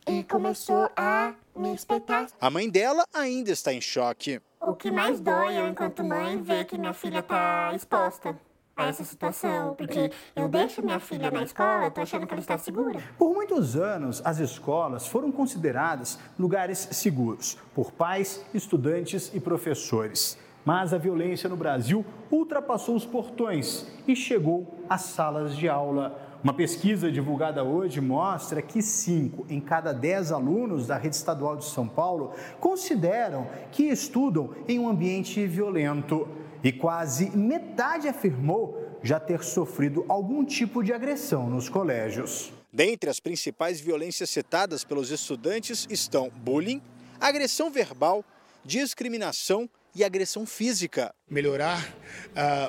[0.08, 2.26] e começou a me espetar.
[2.40, 4.40] A mãe dela ainda está em choque.
[4.60, 8.36] O que mais dói eu, enquanto mãe, ver que minha filha está exposta
[8.76, 12.56] a essa situação, porque eu deixo minha filha na escola, tô achando que ela está
[12.56, 13.00] segura.
[13.18, 20.38] Por muitos anos, as escolas foram consideradas lugares seguros por pais, estudantes e professores.
[20.64, 26.30] Mas a violência no Brasil ultrapassou os portões e chegou às salas de aula.
[26.42, 31.64] Uma pesquisa divulgada hoje mostra que 5 em cada 10 alunos da rede estadual de
[31.64, 36.28] São Paulo consideram que estudam em um ambiente violento
[36.62, 42.52] e quase metade afirmou já ter sofrido algum tipo de agressão nos colégios.
[42.72, 46.80] Dentre as principais violências citadas pelos estudantes estão bullying,
[47.20, 48.24] agressão verbal,
[48.64, 51.14] discriminação e agressão física.
[51.28, 51.94] Melhorar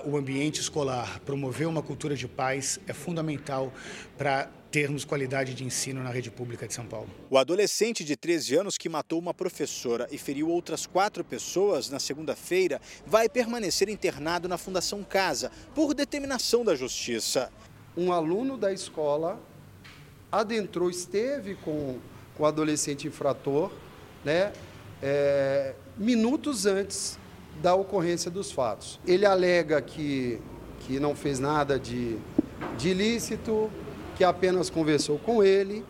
[0.05, 3.73] uh, o ambiente escolar, promover uma cultura de paz é fundamental
[4.17, 7.07] para termos qualidade de ensino na rede pública de São Paulo.
[7.29, 11.99] O adolescente de 13 anos que matou uma professora e feriu outras quatro pessoas na
[11.99, 17.51] segunda-feira vai permanecer internado na Fundação Casa por determinação da Justiça.
[17.95, 19.39] Um aluno da escola
[20.31, 21.99] adentrou, esteve com,
[22.35, 23.71] com o adolescente infrator,
[24.25, 24.51] né,
[25.03, 27.19] é, minutos antes
[27.61, 28.99] da ocorrência dos fatos.
[29.05, 30.39] Ele alega que,
[30.79, 32.17] que não fez nada de,
[32.77, 33.69] de ilícito,
[34.15, 35.85] que apenas conversou com ele,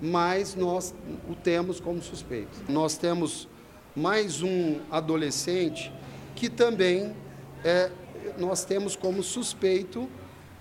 [0.00, 0.94] mas nós
[1.28, 2.60] o temos como suspeito.
[2.68, 3.48] Nós temos
[3.96, 5.92] mais um adolescente
[6.36, 7.14] que também
[7.64, 7.90] é,
[8.38, 10.08] nós temos como suspeito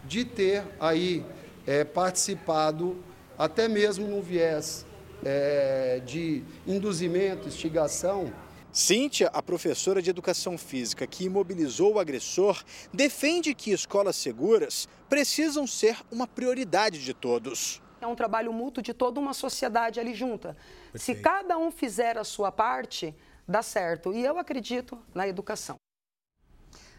[0.06, 1.24] de ter aí
[1.68, 2.98] é, participado
[3.38, 4.86] até mesmo no viés
[5.24, 8.32] é, de induzimento, instigação.
[8.72, 15.66] Cíntia, a professora de educação física que imobilizou o agressor, defende que escolas seguras precisam
[15.66, 17.82] ser uma prioridade de todos.
[18.00, 20.56] É um trabalho mútuo de toda uma sociedade ali junta.
[20.92, 21.18] Perfeito.
[21.18, 23.14] Se cada um fizer a sua parte,
[23.48, 24.14] dá certo.
[24.14, 25.76] E eu acredito na educação.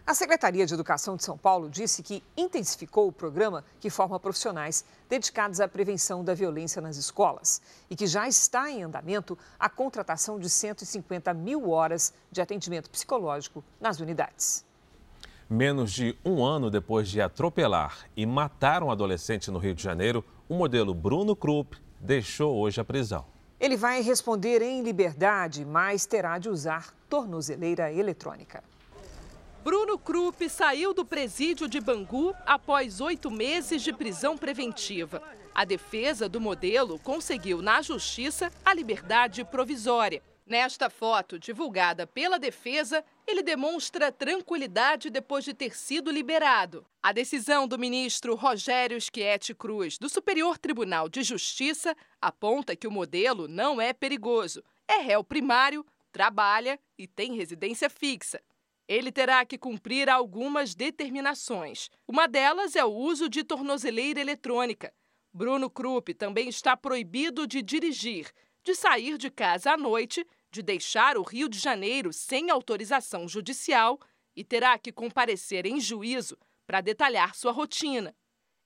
[0.07, 4.85] A Secretaria de Educação de São Paulo disse que intensificou o programa que forma profissionais
[5.09, 10.39] dedicados à prevenção da violência nas escolas e que já está em andamento a contratação
[10.39, 14.65] de 150 mil horas de atendimento psicológico nas unidades.
[15.49, 20.25] Menos de um ano depois de atropelar e matar um adolescente no Rio de Janeiro,
[20.49, 23.27] o modelo Bruno Krupp deixou hoje a prisão.
[23.59, 28.63] Ele vai responder em liberdade, mas terá de usar tornozeleira eletrônica.
[29.63, 35.23] Bruno Krupp saiu do presídio de Bangu após oito meses de prisão preventiva.
[35.55, 40.23] A defesa do modelo conseguiu na justiça a liberdade provisória.
[40.47, 46.87] Nesta foto, divulgada pela defesa, ele demonstra tranquilidade depois de ter sido liberado.
[47.03, 52.91] A decisão do ministro Rogério Schietti Cruz, do Superior Tribunal de Justiça, aponta que o
[52.91, 54.65] modelo não é perigoso.
[54.89, 58.41] É réu primário, trabalha e tem residência fixa
[58.91, 61.89] ele terá que cumprir algumas determinações.
[62.09, 64.93] Uma delas é o uso de tornozeleira eletrônica.
[65.33, 68.33] Bruno Krupp também está proibido de dirigir,
[68.65, 73.97] de sair de casa à noite, de deixar o Rio de Janeiro sem autorização judicial
[74.35, 78.13] e terá que comparecer em juízo para detalhar sua rotina.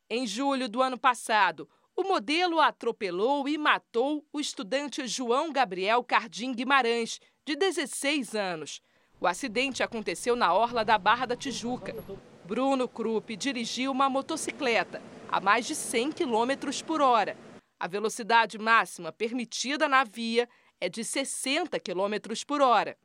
[0.08, 6.54] Em julho do ano passado, o modelo atropelou e matou o estudante João Gabriel Cardim
[6.54, 8.80] Guimarães, de 16 anos.
[9.24, 11.96] O acidente aconteceu na orla da Barra da Tijuca.
[12.44, 15.00] Bruno Krupp dirigiu uma motocicleta
[15.32, 17.34] a mais de 100 km por hora.
[17.80, 20.46] A velocidade máxima permitida na via
[20.78, 22.98] é de 60 km por hora.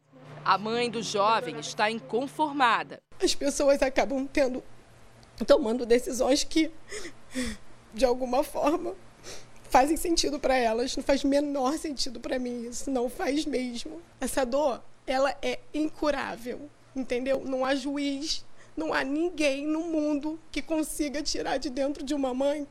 [0.44, 3.02] A mãe do jovem está inconformada.
[3.24, 4.62] As pessoas acabam tendo,
[5.48, 6.70] tomando decisões que,
[7.94, 8.94] de alguma forma,
[9.70, 10.98] fazem sentido para elas.
[10.98, 12.92] Não faz menor sentido para mim isso.
[12.92, 14.02] Não faz mesmo.
[14.20, 17.44] Essa dor ela é incurável, entendeu?
[17.44, 18.46] Não há juiz,
[18.78, 22.68] não há ninguém no mundo que consiga tirar de dentro de uma mãe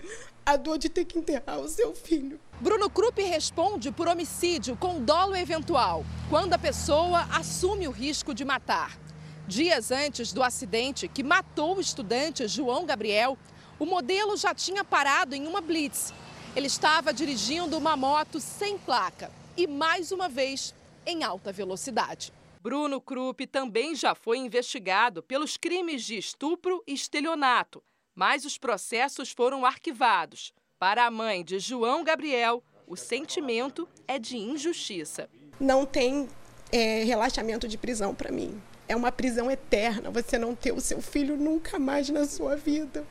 [0.47, 2.41] a dor de ter que enterrar o seu filho.
[2.61, 8.45] Bruno Krupp responde por homicídio com dolo eventual, quando a pessoa assume o risco de
[8.45, 8.99] matar.
[9.47, 13.37] Dias antes do acidente que matou o estudante João Gabriel,
[13.79, 16.15] o modelo já tinha parado em uma blitz.
[16.57, 20.75] Ele estava dirigindo uma moto sem placa e, mais uma vez,
[21.09, 22.33] em alta velocidade.
[22.63, 27.83] Bruno Krupp também já foi investigado pelos crimes de estupro e estelionato,
[28.15, 30.53] mas os processos foram arquivados.
[30.79, 35.31] Para a mãe de João Gabriel, o sentimento é de injustiça.
[35.59, 36.29] Não tem
[36.71, 38.61] é, relaxamento de prisão para mim.
[38.87, 43.07] É uma prisão eterna você não ter o seu filho nunca mais na sua vida.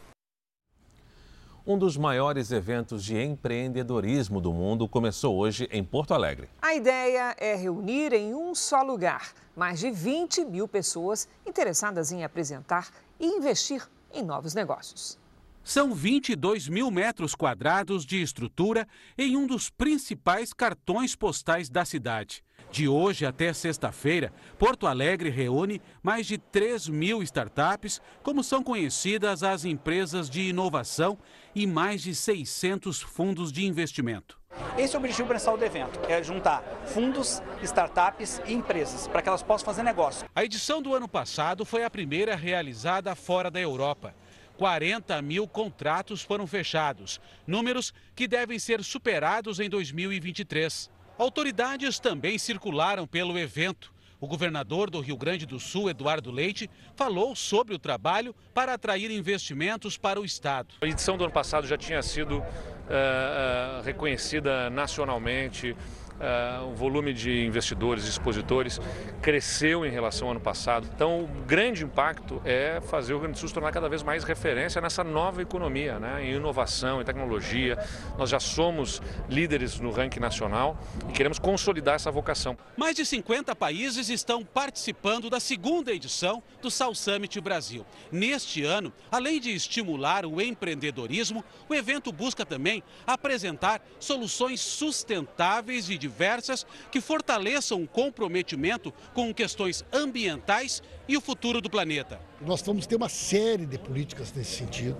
[1.69, 6.47] Um dos maiores eventos de empreendedorismo do mundo começou hoje em Porto Alegre.
[6.61, 12.23] A ideia é reunir em um só lugar mais de 20 mil pessoas interessadas em
[12.23, 12.87] apresentar
[13.19, 15.19] e investir em novos negócios.
[15.67, 22.41] São 22 mil metros quadrados de estrutura em um dos principais cartões postais da cidade.
[22.71, 29.43] De hoje até sexta-feira, Porto Alegre reúne mais de 3 mil startups, como são conhecidas
[29.43, 31.17] as empresas de inovação,
[31.53, 34.39] e mais de 600 fundos de investimento.
[34.77, 39.27] Esse é o objetivo principal do evento, é juntar fundos, startups e empresas para que
[39.27, 40.29] elas possam fazer negócio.
[40.33, 44.15] A edição do ano passado foi a primeira realizada fora da Europa.
[44.57, 50.89] 40 mil contratos foram fechados, números que devem ser superados em 2023.
[51.17, 53.93] Autoridades também circularam pelo evento.
[54.19, 59.11] O governador do Rio Grande do Sul, Eduardo Leite, falou sobre o trabalho para atrair
[59.11, 60.73] investimentos para o estado.
[60.81, 65.75] A edição do ano passado já tinha sido uh, reconhecida nacionalmente
[66.17, 68.81] Uh, o volume de investidores e expositores
[69.21, 70.89] cresceu em relação ao ano passado.
[70.93, 74.01] Então, o grande impacto é fazer o Rio Grande do Sul se tornar cada vez
[74.01, 76.25] mais referência nessa nova economia, né?
[76.25, 77.77] em inovação, em tecnologia.
[78.17, 78.99] Nós já somos
[79.29, 82.57] líderes no ranking nacional e queremos consolidar essa vocação.
[82.75, 87.85] Mais de 50 países estão participando da segunda edição do South Summit Brasil.
[88.11, 96.06] Neste ano, além de estimular o empreendedorismo, o evento busca também apresentar soluções sustentáveis e
[96.07, 102.19] diversas que fortaleçam o comprometimento com questões ambientais e o futuro do planeta.
[102.41, 104.97] Nós vamos ter uma série de políticas nesse sentido,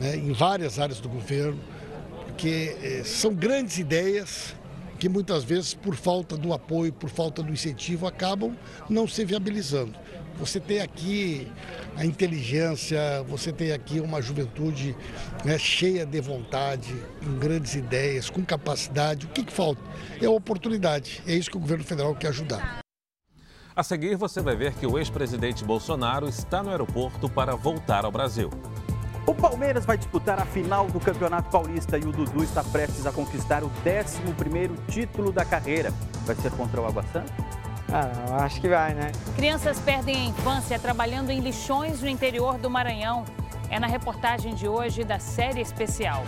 [0.00, 1.62] né, em várias áreas do governo,
[2.26, 4.54] porque eh, são grandes ideias
[4.98, 8.56] que muitas vezes, por falta do apoio, por falta do incentivo, acabam
[8.88, 9.98] não se viabilizando.
[10.38, 11.50] Você tem aqui
[11.96, 14.96] a inteligência, você tem aqui uma juventude
[15.44, 19.26] né, cheia de vontade, com grandes ideias, com capacidade.
[19.26, 19.80] O que, que falta?
[20.20, 21.22] É a oportunidade.
[21.26, 22.80] É isso que o governo federal quer ajudar.
[23.74, 28.12] A seguir, você vai ver que o ex-presidente Bolsonaro está no aeroporto para voltar ao
[28.12, 28.50] Brasil.
[29.26, 33.12] O Palmeiras vai disputar a final do Campeonato Paulista e o Dudu está prestes a
[33.12, 35.92] conquistar o 11º título da carreira.
[36.26, 37.61] Vai ser contra o Água Santa?
[37.94, 39.12] Ah, acho que vai, né?
[39.36, 43.22] Crianças perdem a infância trabalhando em lixões no interior do Maranhão.
[43.68, 46.24] É na reportagem de hoje da série especial.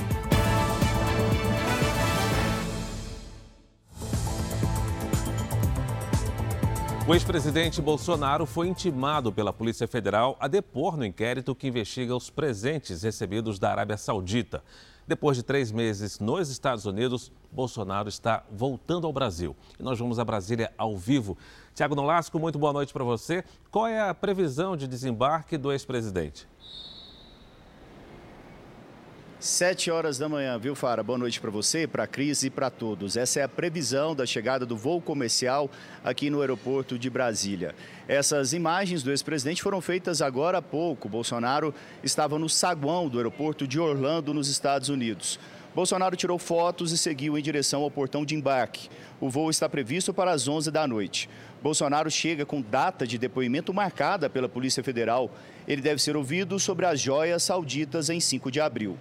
[7.09, 12.29] O ex-presidente Bolsonaro foi intimado pela Polícia Federal a depor no inquérito que investiga os
[12.29, 14.63] presentes recebidos da Arábia Saudita.
[15.07, 19.55] Depois de três meses nos Estados Unidos, Bolsonaro está voltando ao Brasil.
[19.79, 21.37] E nós vamos a Brasília ao vivo.
[21.75, 23.45] Tiago Nolasco, muito boa noite para você.
[23.71, 26.49] Qual é a previsão de desembarque do ex-presidente?
[29.45, 31.03] Sete horas da manhã, viu, Fara?
[31.03, 33.15] Boa noite para você, para a Cris e para todos.
[33.15, 35.71] Essa é a previsão da chegada do voo comercial
[36.03, 37.75] aqui no aeroporto de Brasília.
[38.09, 41.11] Essas imagens do ex-presidente foram feitas agora há pouco.
[41.11, 45.39] Bolsonaro estava no saguão do aeroporto de Orlando, nos Estados Unidos.
[45.75, 48.89] Bolsonaro tirou fotos e seguiu em direção ao portão de embarque.
[49.21, 51.29] O voo está previsto para as 11 da noite.
[51.63, 55.31] Bolsonaro chega com data de depoimento marcada pela Polícia Federal.
[55.69, 58.97] Ele deve ser ouvido sobre as joias sauditas em 5 de abril.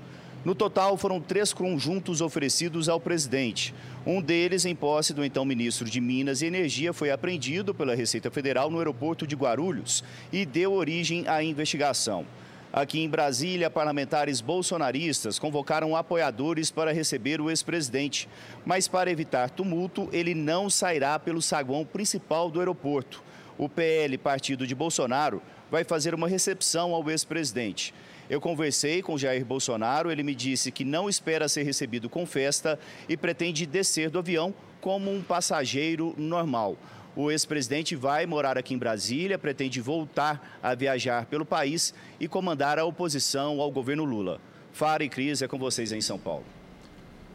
[0.45, 3.73] No total, foram três conjuntos oferecidos ao presidente.
[4.05, 8.29] Um deles, em posse do então ministro de Minas e Energia, foi apreendido pela Receita
[8.29, 12.25] Federal no aeroporto de Guarulhos e deu origem à investigação.
[12.73, 18.27] Aqui em Brasília, parlamentares bolsonaristas convocaram apoiadores para receber o ex-presidente.
[18.65, 23.23] Mas, para evitar tumulto, ele não sairá pelo saguão principal do aeroporto.
[23.57, 25.41] O PL, partido de Bolsonaro,
[25.71, 27.93] vai fazer uma recepção ao ex-presidente.
[28.33, 32.79] Eu conversei com Jair Bolsonaro, ele me disse que não espera ser recebido com festa
[33.07, 36.75] e pretende descer do avião como um passageiro normal.
[37.15, 42.79] O ex-presidente vai morar aqui em Brasília, pretende voltar a viajar pelo país e comandar
[42.79, 44.41] a oposição ao governo Lula.
[44.71, 46.45] Fara e Cris, é com vocês em São Paulo.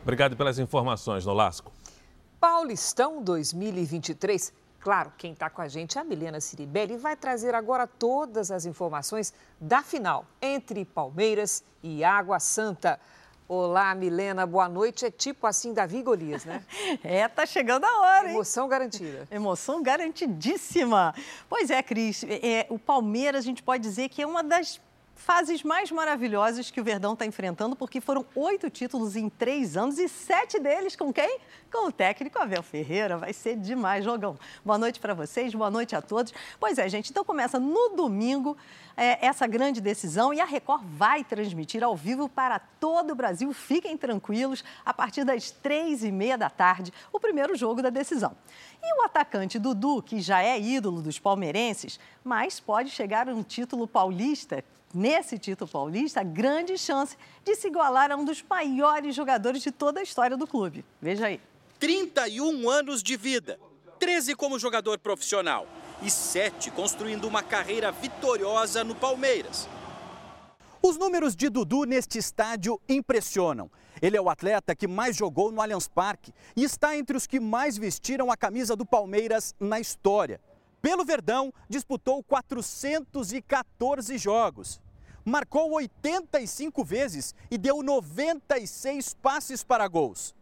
[0.03, 1.70] Obrigado pelas informações, Nolasco.
[2.40, 7.55] Paulistão 2023 Claro, quem está com a gente é a Milena Ciribelli e vai trazer
[7.55, 13.01] agora todas as informações da final entre Palmeiras e Água Santa.
[13.49, 15.07] Olá, Milena, boa noite.
[15.07, 16.62] É tipo assim Davi Golias, né?
[17.03, 18.35] é, tá chegando a hora, hein?
[18.35, 19.26] Emoção garantida.
[19.33, 21.14] Emoção garantidíssima.
[21.49, 24.81] Pois é, Cris, é, o Palmeiras a gente pode dizer que é uma das
[25.19, 29.99] fases mais maravilhosas que o Verdão está enfrentando, porque foram oito títulos em três anos
[29.99, 31.41] e sete deles com quem?
[31.71, 33.19] Com o técnico Abel Ferreira.
[33.19, 34.39] Vai ser demais, jogão.
[34.64, 36.33] Boa noite para vocês, boa noite a todos.
[36.61, 38.57] Pois é, gente, então começa no domingo
[38.97, 43.53] é, essa grande decisão e a Record vai transmitir ao vivo para todo o Brasil.
[43.53, 48.37] Fiquem tranquilos, a partir das três e meia da tarde, o primeiro jogo da decisão.
[48.81, 53.43] E o atacante Dudu, que já é ídolo dos palmeirenses, mas pode chegar a um
[53.43, 54.64] título paulista
[54.95, 60.01] nesse título paulista, grande chance de se igualar a um dos maiores jogadores de toda
[60.01, 60.84] a história do clube.
[61.01, 61.41] Veja aí.
[61.78, 63.59] 31 anos de vida,
[63.99, 65.66] 13 como jogador profissional
[66.03, 69.68] e 7 construindo uma carreira vitoriosa no Palmeiras.
[70.82, 73.70] Os números de Dudu neste estádio impressionam.
[74.01, 77.41] Ele é o atleta que mais jogou no Allianz Parque e está entre os que
[77.41, 80.41] mais vestiram a camisa do Palmeiras na história.
[80.81, 84.81] Pelo Verdão, disputou 414 jogos.
[85.24, 90.35] marcou 85 vezes e deu 96 passes para gols.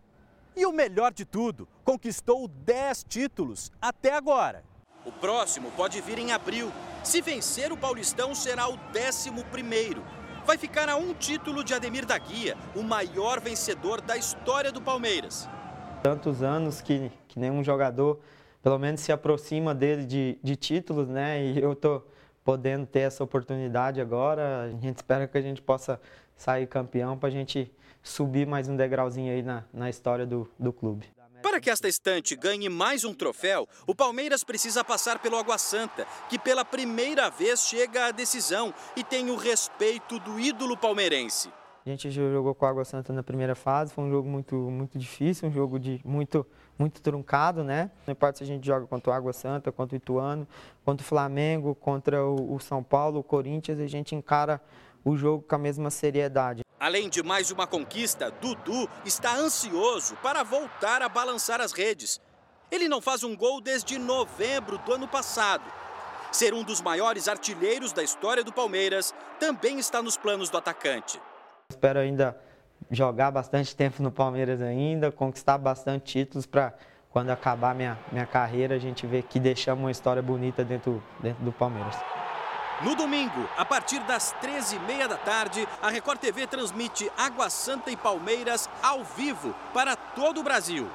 [0.54, 4.62] E o melhor de tudo, conquistou 10 títulos até agora.
[5.04, 6.70] O próximo pode vir em abril.
[7.02, 10.04] Se vencer, o Paulistão será o décimo primeiro.
[10.44, 14.80] Vai ficar a um título de Ademir da Guia, o maior vencedor da história do
[14.80, 15.48] Palmeiras.
[16.02, 18.20] Tantos anos que, que nenhum jogador,
[18.66, 21.40] pelo menos, se aproxima dele de, de títulos, né?
[21.40, 22.02] E eu tô
[22.42, 24.62] podendo ter essa oportunidade agora.
[24.64, 26.00] A gente espera que a gente possa
[26.36, 30.72] sair campeão para a gente subir mais um degrauzinho aí na, na história do, do
[30.72, 31.06] clube.
[31.40, 36.04] Para que esta estante ganhe mais um troféu, o Palmeiras precisa passar pelo Água Santa,
[36.28, 41.52] que pela primeira vez chega à decisão e tem o respeito do ídolo palmeirense.
[41.86, 44.98] A gente jogou com a Água Santa na primeira fase, foi um jogo muito, muito
[44.98, 46.44] difícil, um jogo de muito,
[46.76, 47.92] muito truncado, né?
[48.04, 50.48] Não importa se a gente joga contra o Água Santa, contra o Ituano,
[50.84, 54.60] contra o Flamengo, contra o, o São Paulo, o Corinthians, a gente encara
[55.04, 56.62] o jogo com a mesma seriedade.
[56.80, 62.20] Além de mais uma conquista, Dudu está ansioso para voltar a balançar as redes.
[62.68, 65.62] Ele não faz um gol desde novembro do ano passado.
[66.32, 71.20] Ser um dos maiores artilheiros da história do Palmeiras também está nos planos do atacante.
[71.76, 72.36] Espero ainda
[72.90, 76.72] jogar bastante tempo no Palmeiras ainda, conquistar bastante títulos para
[77.10, 81.44] quando acabar minha, minha carreira a gente ver que deixamos uma história bonita dentro, dentro
[81.44, 81.96] do Palmeiras.
[82.82, 87.96] No domingo, a partir das 13h30 da tarde, a Record TV transmite Água Santa e
[87.96, 90.88] Palmeiras ao vivo para todo o Brasil.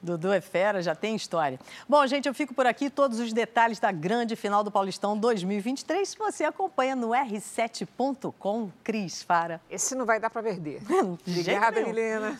[0.00, 1.58] Dudu é fera, já tem história.
[1.88, 2.88] Bom, gente, eu fico por aqui.
[2.88, 8.70] Todos os detalhes da grande final do Paulistão 2023 você acompanha no r7.com.
[8.84, 9.60] Cris Fara.
[9.70, 10.80] Esse não vai dar para perder.
[11.26, 12.38] Obrigada, Helena.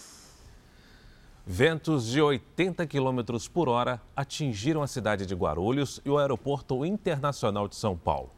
[1.50, 3.20] Ventos de 80 km
[3.52, 8.30] por hora atingiram a cidade de Guarulhos e o Aeroporto Internacional de São Paulo.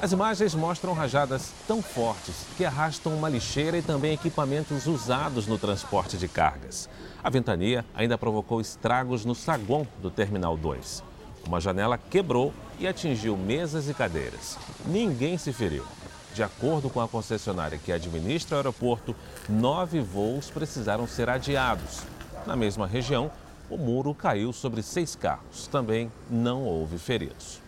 [0.00, 5.58] As imagens mostram rajadas tão fortes que arrastam uma lixeira e também equipamentos usados no
[5.58, 6.88] transporte de cargas.
[7.22, 11.02] A ventania ainda provocou estragos no saguão do Terminal 2.
[11.46, 14.56] Uma janela quebrou e atingiu mesas e cadeiras.
[14.86, 15.84] Ninguém se feriu.
[16.32, 19.16] De acordo com a concessionária que administra o aeroporto,
[19.48, 22.02] nove voos precisaram ser adiados.
[22.46, 23.30] Na mesma região,
[23.68, 25.66] o muro caiu sobre seis carros.
[25.66, 27.60] Também não houve feridos.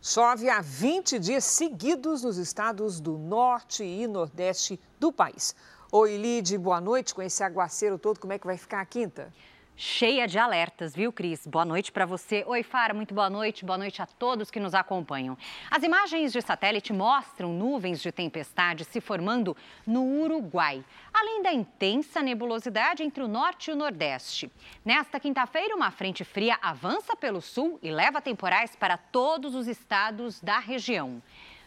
[0.00, 5.54] Chove há 20 dias seguidos nos estados do norte e nordeste do país.
[5.92, 7.14] Oi, Lide, boa noite.
[7.14, 9.32] Com esse aguaceiro todo, como é que vai ficar a quinta?
[9.76, 11.46] cheia de alertas, viu, Cris?
[11.46, 12.42] Boa noite para você.
[12.46, 13.64] Oi, Fara, muito boa noite.
[13.64, 15.36] Boa noite a todos que nos acompanham.
[15.70, 19.54] As imagens de satélite mostram nuvens de tempestade se formando
[19.86, 20.82] no Uruguai,
[21.12, 24.50] além da intensa nebulosidade entre o norte e o nordeste.
[24.82, 30.40] Nesta quinta-feira, uma frente fria avança pelo sul e leva temporais para todos os estados
[30.40, 31.22] da região.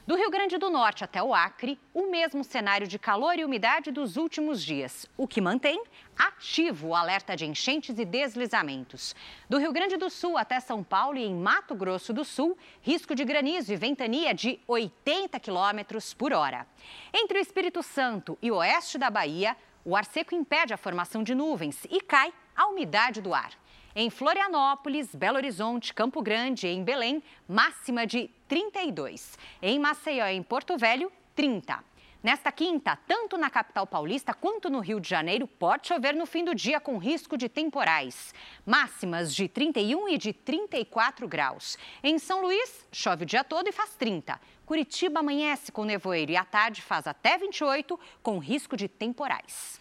[0.10, 3.91] Do Rio Grande do Norte até o Acre, o mesmo cenário de calor e umidade
[3.91, 5.84] dos últimos dias, o que mantém
[6.18, 9.16] ativo o alerta de enchentes e deslizamentos.
[9.47, 13.14] Do Rio Grande do Sul até São Paulo e em Mato Grosso do Sul, risco
[13.14, 16.66] de granizo e ventania de 80 km por hora.
[17.14, 19.55] Entre o Espírito Santo e o oeste da Bahia,
[19.86, 23.51] o ar seco impede a formação de nuvens e cai a umidade do ar.
[23.96, 29.38] Em Florianópolis, Belo Horizonte, Campo Grande e em Belém, máxima de 32.
[29.62, 31.84] Em Maceió e em Porto Velho, 30.
[32.22, 36.44] Nesta quinta, tanto na capital paulista quanto no Rio de Janeiro, pode chover no fim
[36.44, 38.34] do dia com risco de temporais.
[38.64, 41.78] Máximas de 31 e de 34 graus.
[42.04, 44.40] Em São Luís, chove o dia todo e faz 30.
[44.66, 49.80] Curitiba amanhece com nevoeiro e à tarde faz até 28, com risco de temporais.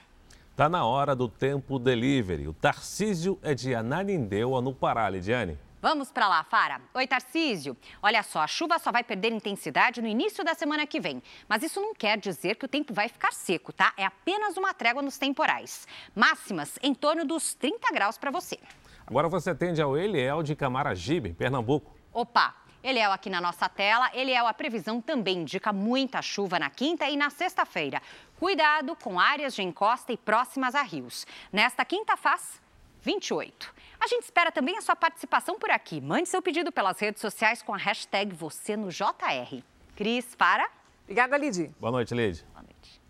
[0.59, 2.49] Está na hora do tempo delivery.
[2.49, 5.57] O Tarcísio é de Ananindeua, no Pará, Lidiane.
[5.81, 6.81] Vamos para lá, Fara.
[6.95, 7.77] Oi, Tarcísio.
[8.03, 11.23] Olha só, a chuva só vai perder intensidade no início da semana que vem.
[11.49, 13.93] Mas isso não quer dizer que o tempo vai ficar seco, tá?
[13.97, 15.87] É apenas uma trégua nos temporais.
[16.13, 18.59] Máximas em torno dos 30 graus para você.
[19.07, 21.97] Agora você atende ao Eliel de Camaragibe, Pernambuco.
[22.13, 22.53] Opa!
[22.83, 24.09] Eliel aqui na nossa tela.
[24.15, 28.01] Eliel, a previsão também indica muita chuva na quinta e na sexta-feira.
[28.39, 31.27] Cuidado com áreas de encosta e próximas a rios.
[31.53, 32.61] Nesta quinta faz
[33.03, 33.75] 28.
[33.99, 36.01] A gente espera também a sua participação por aqui.
[36.01, 39.61] Mande seu pedido pelas redes sociais com a hashtag você no JR.
[39.97, 40.71] Cris, para.
[41.03, 41.75] Obrigada, Lid.
[41.81, 42.45] Boa noite, Lid.
[42.53, 43.01] Boa noite.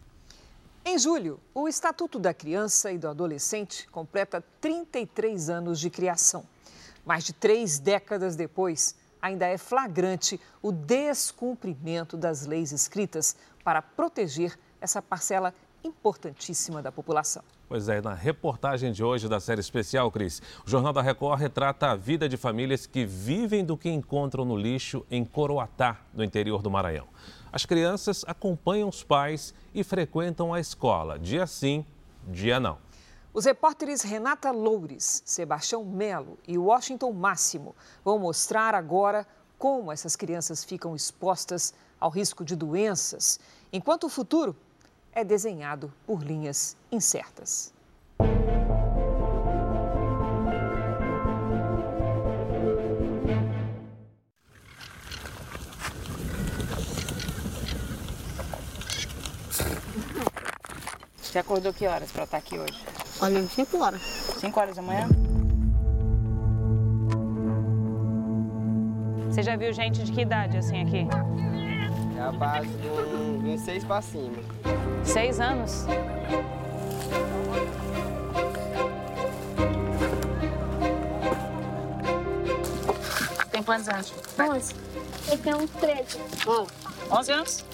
[0.83, 6.47] Em julho, o Estatuto da Criança e do Adolescente completa 33 anos de criação.
[7.05, 14.59] Mais de três décadas depois, ainda é flagrante o descumprimento das leis escritas para proteger
[14.81, 15.53] essa parcela
[15.83, 17.43] importantíssima da população.
[17.68, 21.89] Pois é, na reportagem de hoje da série especial, Cris, o Jornal da Record retrata
[21.89, 26.62] a vida de famílias que vivem do que encontram no lixo em Coroatá, no interior
[26.62, 27.07] do Maranhão.
[27.53, 31.85] As crianças acompanham os pais e frequentam a escola, dia sim,
[32.26, 32.79] dia não.
[33.33, 39.26] Os repórteres Renata Loures, Sebastião Melo e Washington Máximo vão mostrar agora
[39.59, 43.39] como essas crianças ficam expostas ao risco de doenças,
[43.72, 44.57] enquanto o futuro
[45.13, 47.73] é desenhado por linhas incertas.
[61.17, 62.83] Você acordou que horas para estar aqui hoje?
[63.21, 64.03] Olha, 5 horas.
[64.41, 65.07] 5 horas da manhã?
[69.31, 71.07] Você já viu gente de que idade assim aqui?
[72.29, 74.37] A base de um, de um seis pra cima.
[75.03, 75.87] Seis anos?
[83.51, 84.12] Tem quantos anos?
[84.39, 84.74] 11.
[85.31, 86.18] Eu tenho uns 13.
[86.47, 86.70] 11.
[87.11, 87.64] 11 anos?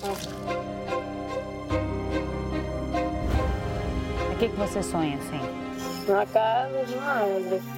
[4.33, 5.41] O que, que você sonha assim?
[6.13, 7.74] Na casa de uma árvore.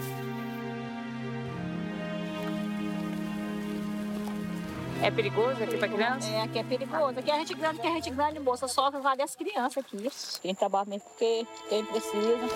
[5.07, 6.29] É perigoso aqui para criança?
[6.33, 7.21] É, aqui é perigoso.
[7.21, 10.11] Aqui a gente grande, que a gente grande bolsa só vale as crianças aqui.
[10.43, 12.49] Quem trabalha mesmo porque quem precisa.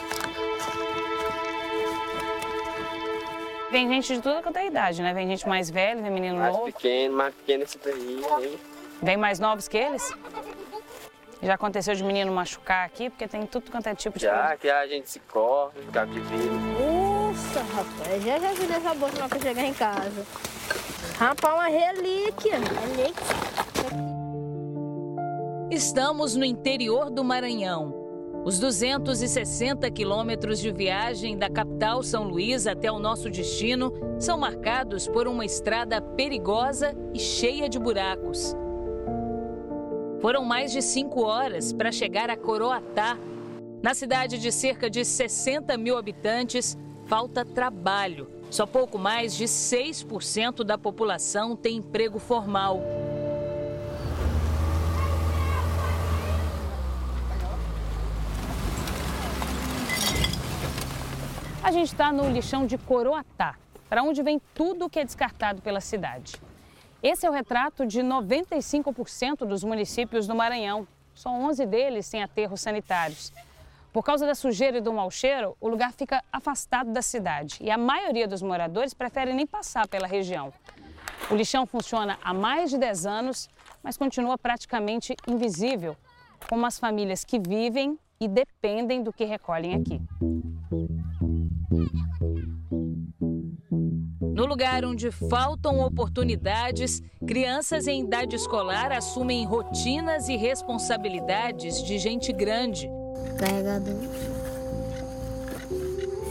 [3.71, 5.15] Vem gente de toda quanto é idade, né?
[5.15, 6.65] Vem gente mais velha, vem menino Mais novo.
[6.65, 8.21] pequeno, mais pequeno esse daí.
[8.43, 8.59] hein?
[9.01, 10.13] Vem mais novos que eles?
[11.41, 14.69] Já aconteceu de menino machucar aqui, porque tem tudo quanto é tipo de Já que
[14.69, 16.53] a gente se corre, fica de vidro.
[16.53, 20.27] Nossa, rapaz, já já vi dessa bolsa eu chegar em casa.
[21.21, 22.55] Rapaz, uma relíquia.
[25.71, 27.95] Estamos no interior do Maranhão.
[28.43, 35.07] Os 260 quilômetros de viagem da capital São Luís até o nosso destino são marcados
[35.09, 38.57] por uma estrada perigosa e cheia de buracos.
[40.23, 43.19] Foram mais de cinco horas para chegar a Coroatá.
[43.83, 48.40] Na cidade de cerca de 60 mil habitantes, falta trabalho.
[48.51, 52.83] Só pouco mais de 6% da população tem emprego formal.
[61.63, 63.55] A gente está no lixão de Coroatá,
[63.89, 66.35] para onde vem tudo que é descartado pela cidade.
[67.01, 70.89] Esse é o retrato de 95% dos municípios do Maranhão.
[71.15, 73.33] Só 11 deles têm aterros sanitários.
[73.93, 77.71] Por causa da sujeira e do mau cheiro, o lugar fica afastado da cidade e
[77.71, 80.53] a maioria dos moradores prefere nem passar pela região.
[81.29, 83.49] O lixão funciona há mais de 10 anos,
[83.83, 85.97] mas continua praticamente invisível,
[86.49, 90.01] como as famílias que vivem e dependem do que recolhem aqui.
[94.21, 102.33] No lugar onde faltam oportunidades, crianças em idade escolar assumem rotinas e responsabilidades de gente
[102.33, 102.89] grande
[103.41, 103.97] carregador,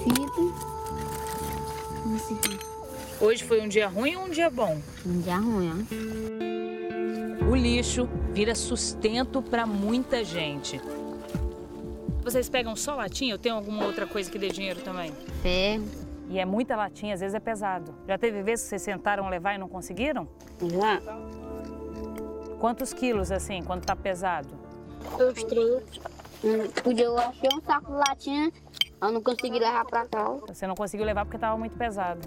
[0.03, 0.41] fita,
[2.15, 2.59] isso aqui.
[3.19, 4.79] Hoje foi um dia ruim ou um dia bom?
[5.03, 5.71] Um dia ruim,
[7.41, 7.45] ó.
[7.51, 10.79] O lixo vira sustento para muita gente.
[12.23, 15.11] Vocês pegam só latinha ou tem alguma outra coisa que dê dinheiro também?
[15.41, 15.85] Ferro.
[16.29, 17.95] E é muita latinha, às vezes é pesado.
[18.07, 20.27] Já teve vezes que vocês tentaram levar e não conseguiram?
[20.61, 21.01] Já.
[22.59, 24.49] Quantos quilos assim, quando tá pesado?
[25.19, 26.18] Uns 30.
[26.83, 28.51] Podia eu achei um saco de latinha,
[29.01, 30.23] eu não consegui levar pra cá.
[30.47, 32.21] Você não conseguiu levar porque estava muito pesado.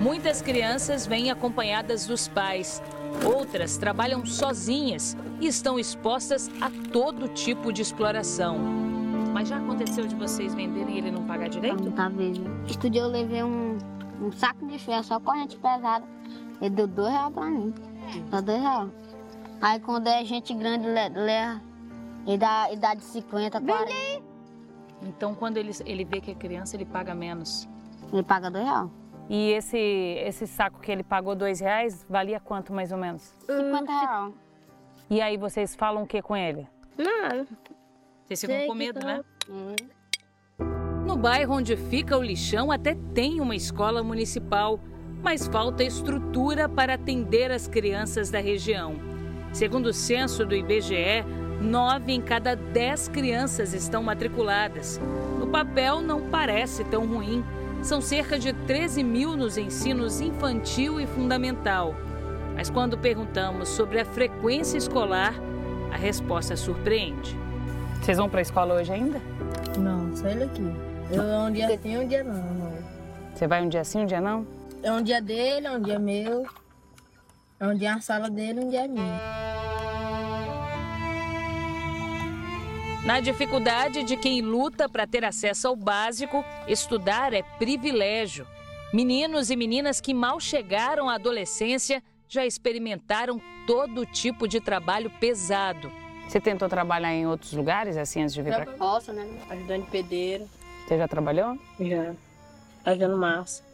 [0.00, 2.80] Muitas crianças vêm acompanhadas dos pais.
[3.24, 8.58] Outras trabalham sozinhas e estão expostas a todo tipo de exploração.
[9.32, 11.90] Mas já aconteceu de vocês venderem e ele não pagar direito?
[11.92, 12.38] Talvez.
[12.66, 13.76] Estudei, eu levei um,
[14.22, 16.06] um saco de ferro só corrente pesada.
[16.60, 17.74] Ele deu dois reais pra mim.
[18.30, 18.90] Só dois reais.
[19.60, 21.60] Aí quando é gente grande, le- leva.
[22.26, 23.92] Ele dá, ele dá de 50, 40.
[25.02, 27.68] Então, quando ele, ele vê que é criança, ele paga menos.
[28.12, 28.90] Ele paga dois reais.
[29.30, 33.22] E esse, esse saco que ele pagou dois reais, valia quanto mais ou menos?
[33.46, 34.32] 50 reais.
[35.10, 36.66] E aí vocês falam o que com ele?
[36.96, 37.46] Não.
[38.26, 39.20] Vocês ficam com medo, né?
[39.48, 39.74] Hum.
[41.06, 44.78] No bairro onde fica o lixão até tem uma escola municipal,
[45.22, 48.96] mas falta estrutura para atender as crianças da região.
[49.52, 51.24] Segundo o censo do IBGE,
[51.60, 55.00] nove em cada dez crianças estão matriculadas.
[55.38, 57.44] No papel não parece tão ruim.
[57.82, 61.94] São cerca de 13 mil nos ensinos infantil e fundamental.
[62.54, 65.34] Mas quando perguntamos sobre a frequência escolar,
[65.92, 67.36] a resposta surpreende.
[68.02, 69.20] Vocês vão para a escola hoje ainda?
[69.78, 70.72] Não, só ele aqui.
[71.10, 72.72] Eu um dia sim, um dia não, não.
[73.34, 74.57] Você vai um dia sim, um dia não?
[74.82, 76.46] É um dia dele, é um dia meu.
[77.60, 79.18] É um dia a sala dele, um dia minha.
[83.04, 88.46] Na dificuldade de quem luta para ter acesso ao básico, estudar é privilégio.
[88.92, 95.90] Meninos e meninas que mal chegaram à adolescência já experimentaram todo tipo de trabalho pesado.
[96.28, 98.72] Você tentou trabalhar em outros lugares, assim, antes de vir para cá?
[98.78, 99.26] Roça, né?
[99.48, 100.46] Ajudando pedreiro.
[100.86, 101.58] Você já trabalhou?
[101.80, 102.14] Já.
[102.84, 103.67] Fazendo massa.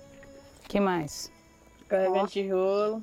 [0.68, 1.30] Que mais?
[1.88, 3.02] Carregando tijolo.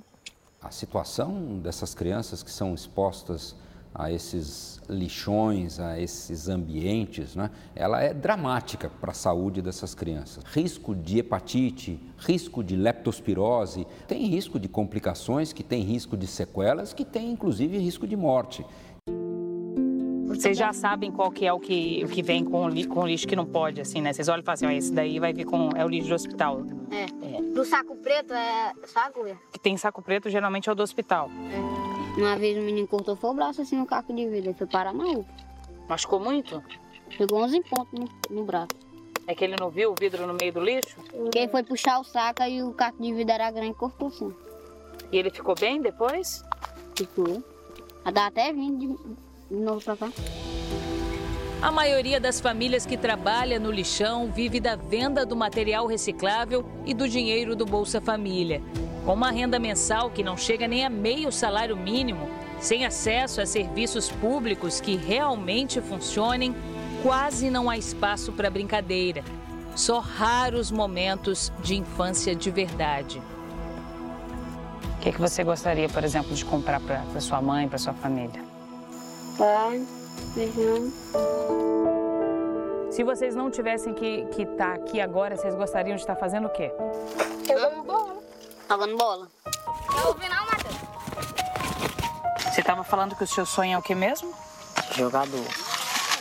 [0.62, 3.55] A situação dessas crianças que são expostas
[3.93, 10.43] a esses lixões, a esses ambientes, né, ela é dramática para a saúde dessas crianças.
[10.45, 16.93] Risco de hepatite, risco de leptospirose, tem risco de complicações, que tem risco de sequelas,
[16.93, 18.66] que tem inclusive risco de morte.
[20.41, 23.27] Vocês já sabem qual que é o que, o que vem com, li, com lixo
[23.27, 24.11] que não pode, assim, né?
[24.11, 25.69] Vocês olham e falam assim, ó, esse daí vai vir com...
[25.75, 26.63] é o lixo do hospital.
[26.89, 27.03] É.
[27.37, 27.41] é.
[27.53, 29.37] Do saco preto é saco, é?
[29.53, 31.29] Que tem saco preto geralmente é o do hospital.
[31.51, 32.19] É.
[32.19, 34.65] Uma vez o menino cortou foi o braço assim no caco de vidro, ele foi
[34.65, 35.29] parar na UPA.
[35.87, 36.63] Machucou muito?
[37.15, 38.71] Pegou 11 pontos no, no braço.
[39.27, 40.97] É que ele não viu o vidro no meio do lixo?
[41.31, 44.33] Quem foi puxar o saco e o caco de vidro era grande cortou assim.
[45.11, 46.43] E ele ficou bem depois?
[46.97, 47.43] Ficou.
[48.11, 48.99] Dá até vindo
[49.51, 50.11] de, de novo pra cá.
[51.61, 56.93] A maioria das famílias que trabalha no lixão vive da venda do material reciclável e
[56.93, 58.63] do dinheiro do Bolsa Família.
[59.05, 62.27] Com uma renda mensal que não chega nem a meio salário mínimo,
[62.59, 66.55] sem acesso a serviços públicos que realmente funcionem,
[67.03, 69.23] quase não há espaço para brincadeira.
[69.75, 73.21] Só raros momentos de infância de verdade.
[74.97, 77.93] O que, é que você gostaria, por exemplo, de comprar para sua mãe, para sua
[77.93, 78.50] família?
[79.38, 79.86] Pai,
[80.34, 80.91] feijão.
[82.91, 86.47] Se vocês não tivessem que estar que tá aqui agora, vocês gostariam de estar fazendo
[86.47, 86.71] o quê?
[87.47, 88.17] Jogando bola.
[88.69, 89.27] Jogando bola.
[89.97, 90.75] Eu ouvi não, Matheus.
[92.53, 94.34] Você estava falando que o seu sonho é o quê mesmo?
[94.93, 95.45] Jogador.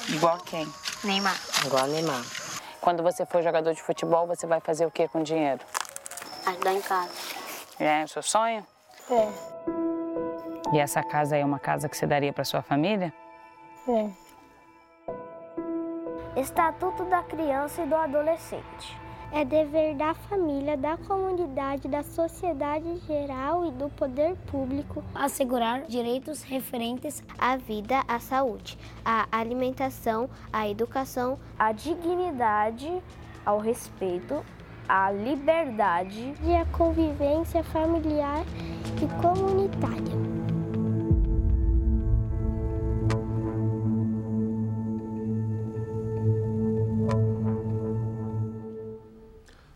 [0.09, 0.67] Igual quem?
[1.03, 1.37] Neymar.
[1.67, 2.25] Igual Neymar.
[2.81, 5.61] Quando você for jogador de futebol, você vai fazer o quê com o dinheiro?
[6.47, 7.11] Ajudar em casa.
[7.79, 8.65] É o seu sonho?
[9.11, 9.80] É.
[10.73, 13.13] E essa casa aí é uma casa que você daria para sua família?
[13.89, 14.09] É.
[16.37, 18.97] Estatuto da Criança e do Adolescente.
[19.33, 26.43] É dever da família, da comunidade, da sociedade geral e do poder público assegurar direitos
[26.43, 32.91] referentes à vida, à saúde, à alimentação, à educação, à dignidade,
[33.45, 34.45] ao respeito,
[34.89, 38.45] à liberdade e à convivência familiar
[39.01, 40.30] e comunitária.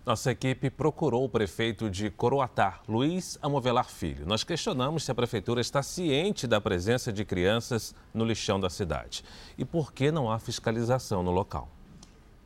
[0.07, 4.27] Nossa equipe procurou o prefeito de Coroatá, Luiz Amovelar Filho.
[4.27, 9.25] Nós questionamos se a prefeitura está ciente da presença de crianças no lixão da cidade
[9.57, 11.71] e por que não há fiscalização no local.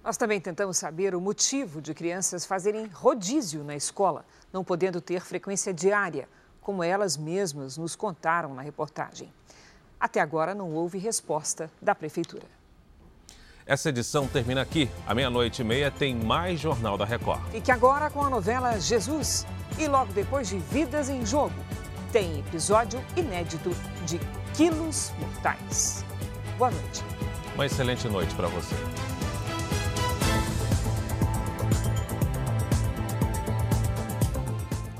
[0.05, 5.21] Nós também tentamos saber o motivo de crianças fazerem rodízio na escola, não podendo ter
[5.21, 6.29] frequência diária,
[6.61, 9.33] como elas mesmas nos contaram na reportagem.
[9.99, 12.58] Até agora não houve resposta da prefeitura.
[13.69, 14.89] Essa edição termina aqui.
[15.07, 17.43] À meia-noite e meia tem mais Jornal da Record.
[17.51, 19.47] Fique agora com a novela Jesus.
[19.79, 21.55] E logo depois de Vidas em Jogo,
[22.11, 23.71] tem episódio inédito
[24.07, 24.19] de
[24.55, 26.03] Quilos Mortais.
[26.57, 27.05] Boa noite.
[27.55, 28.75] Uma excelente noite para você.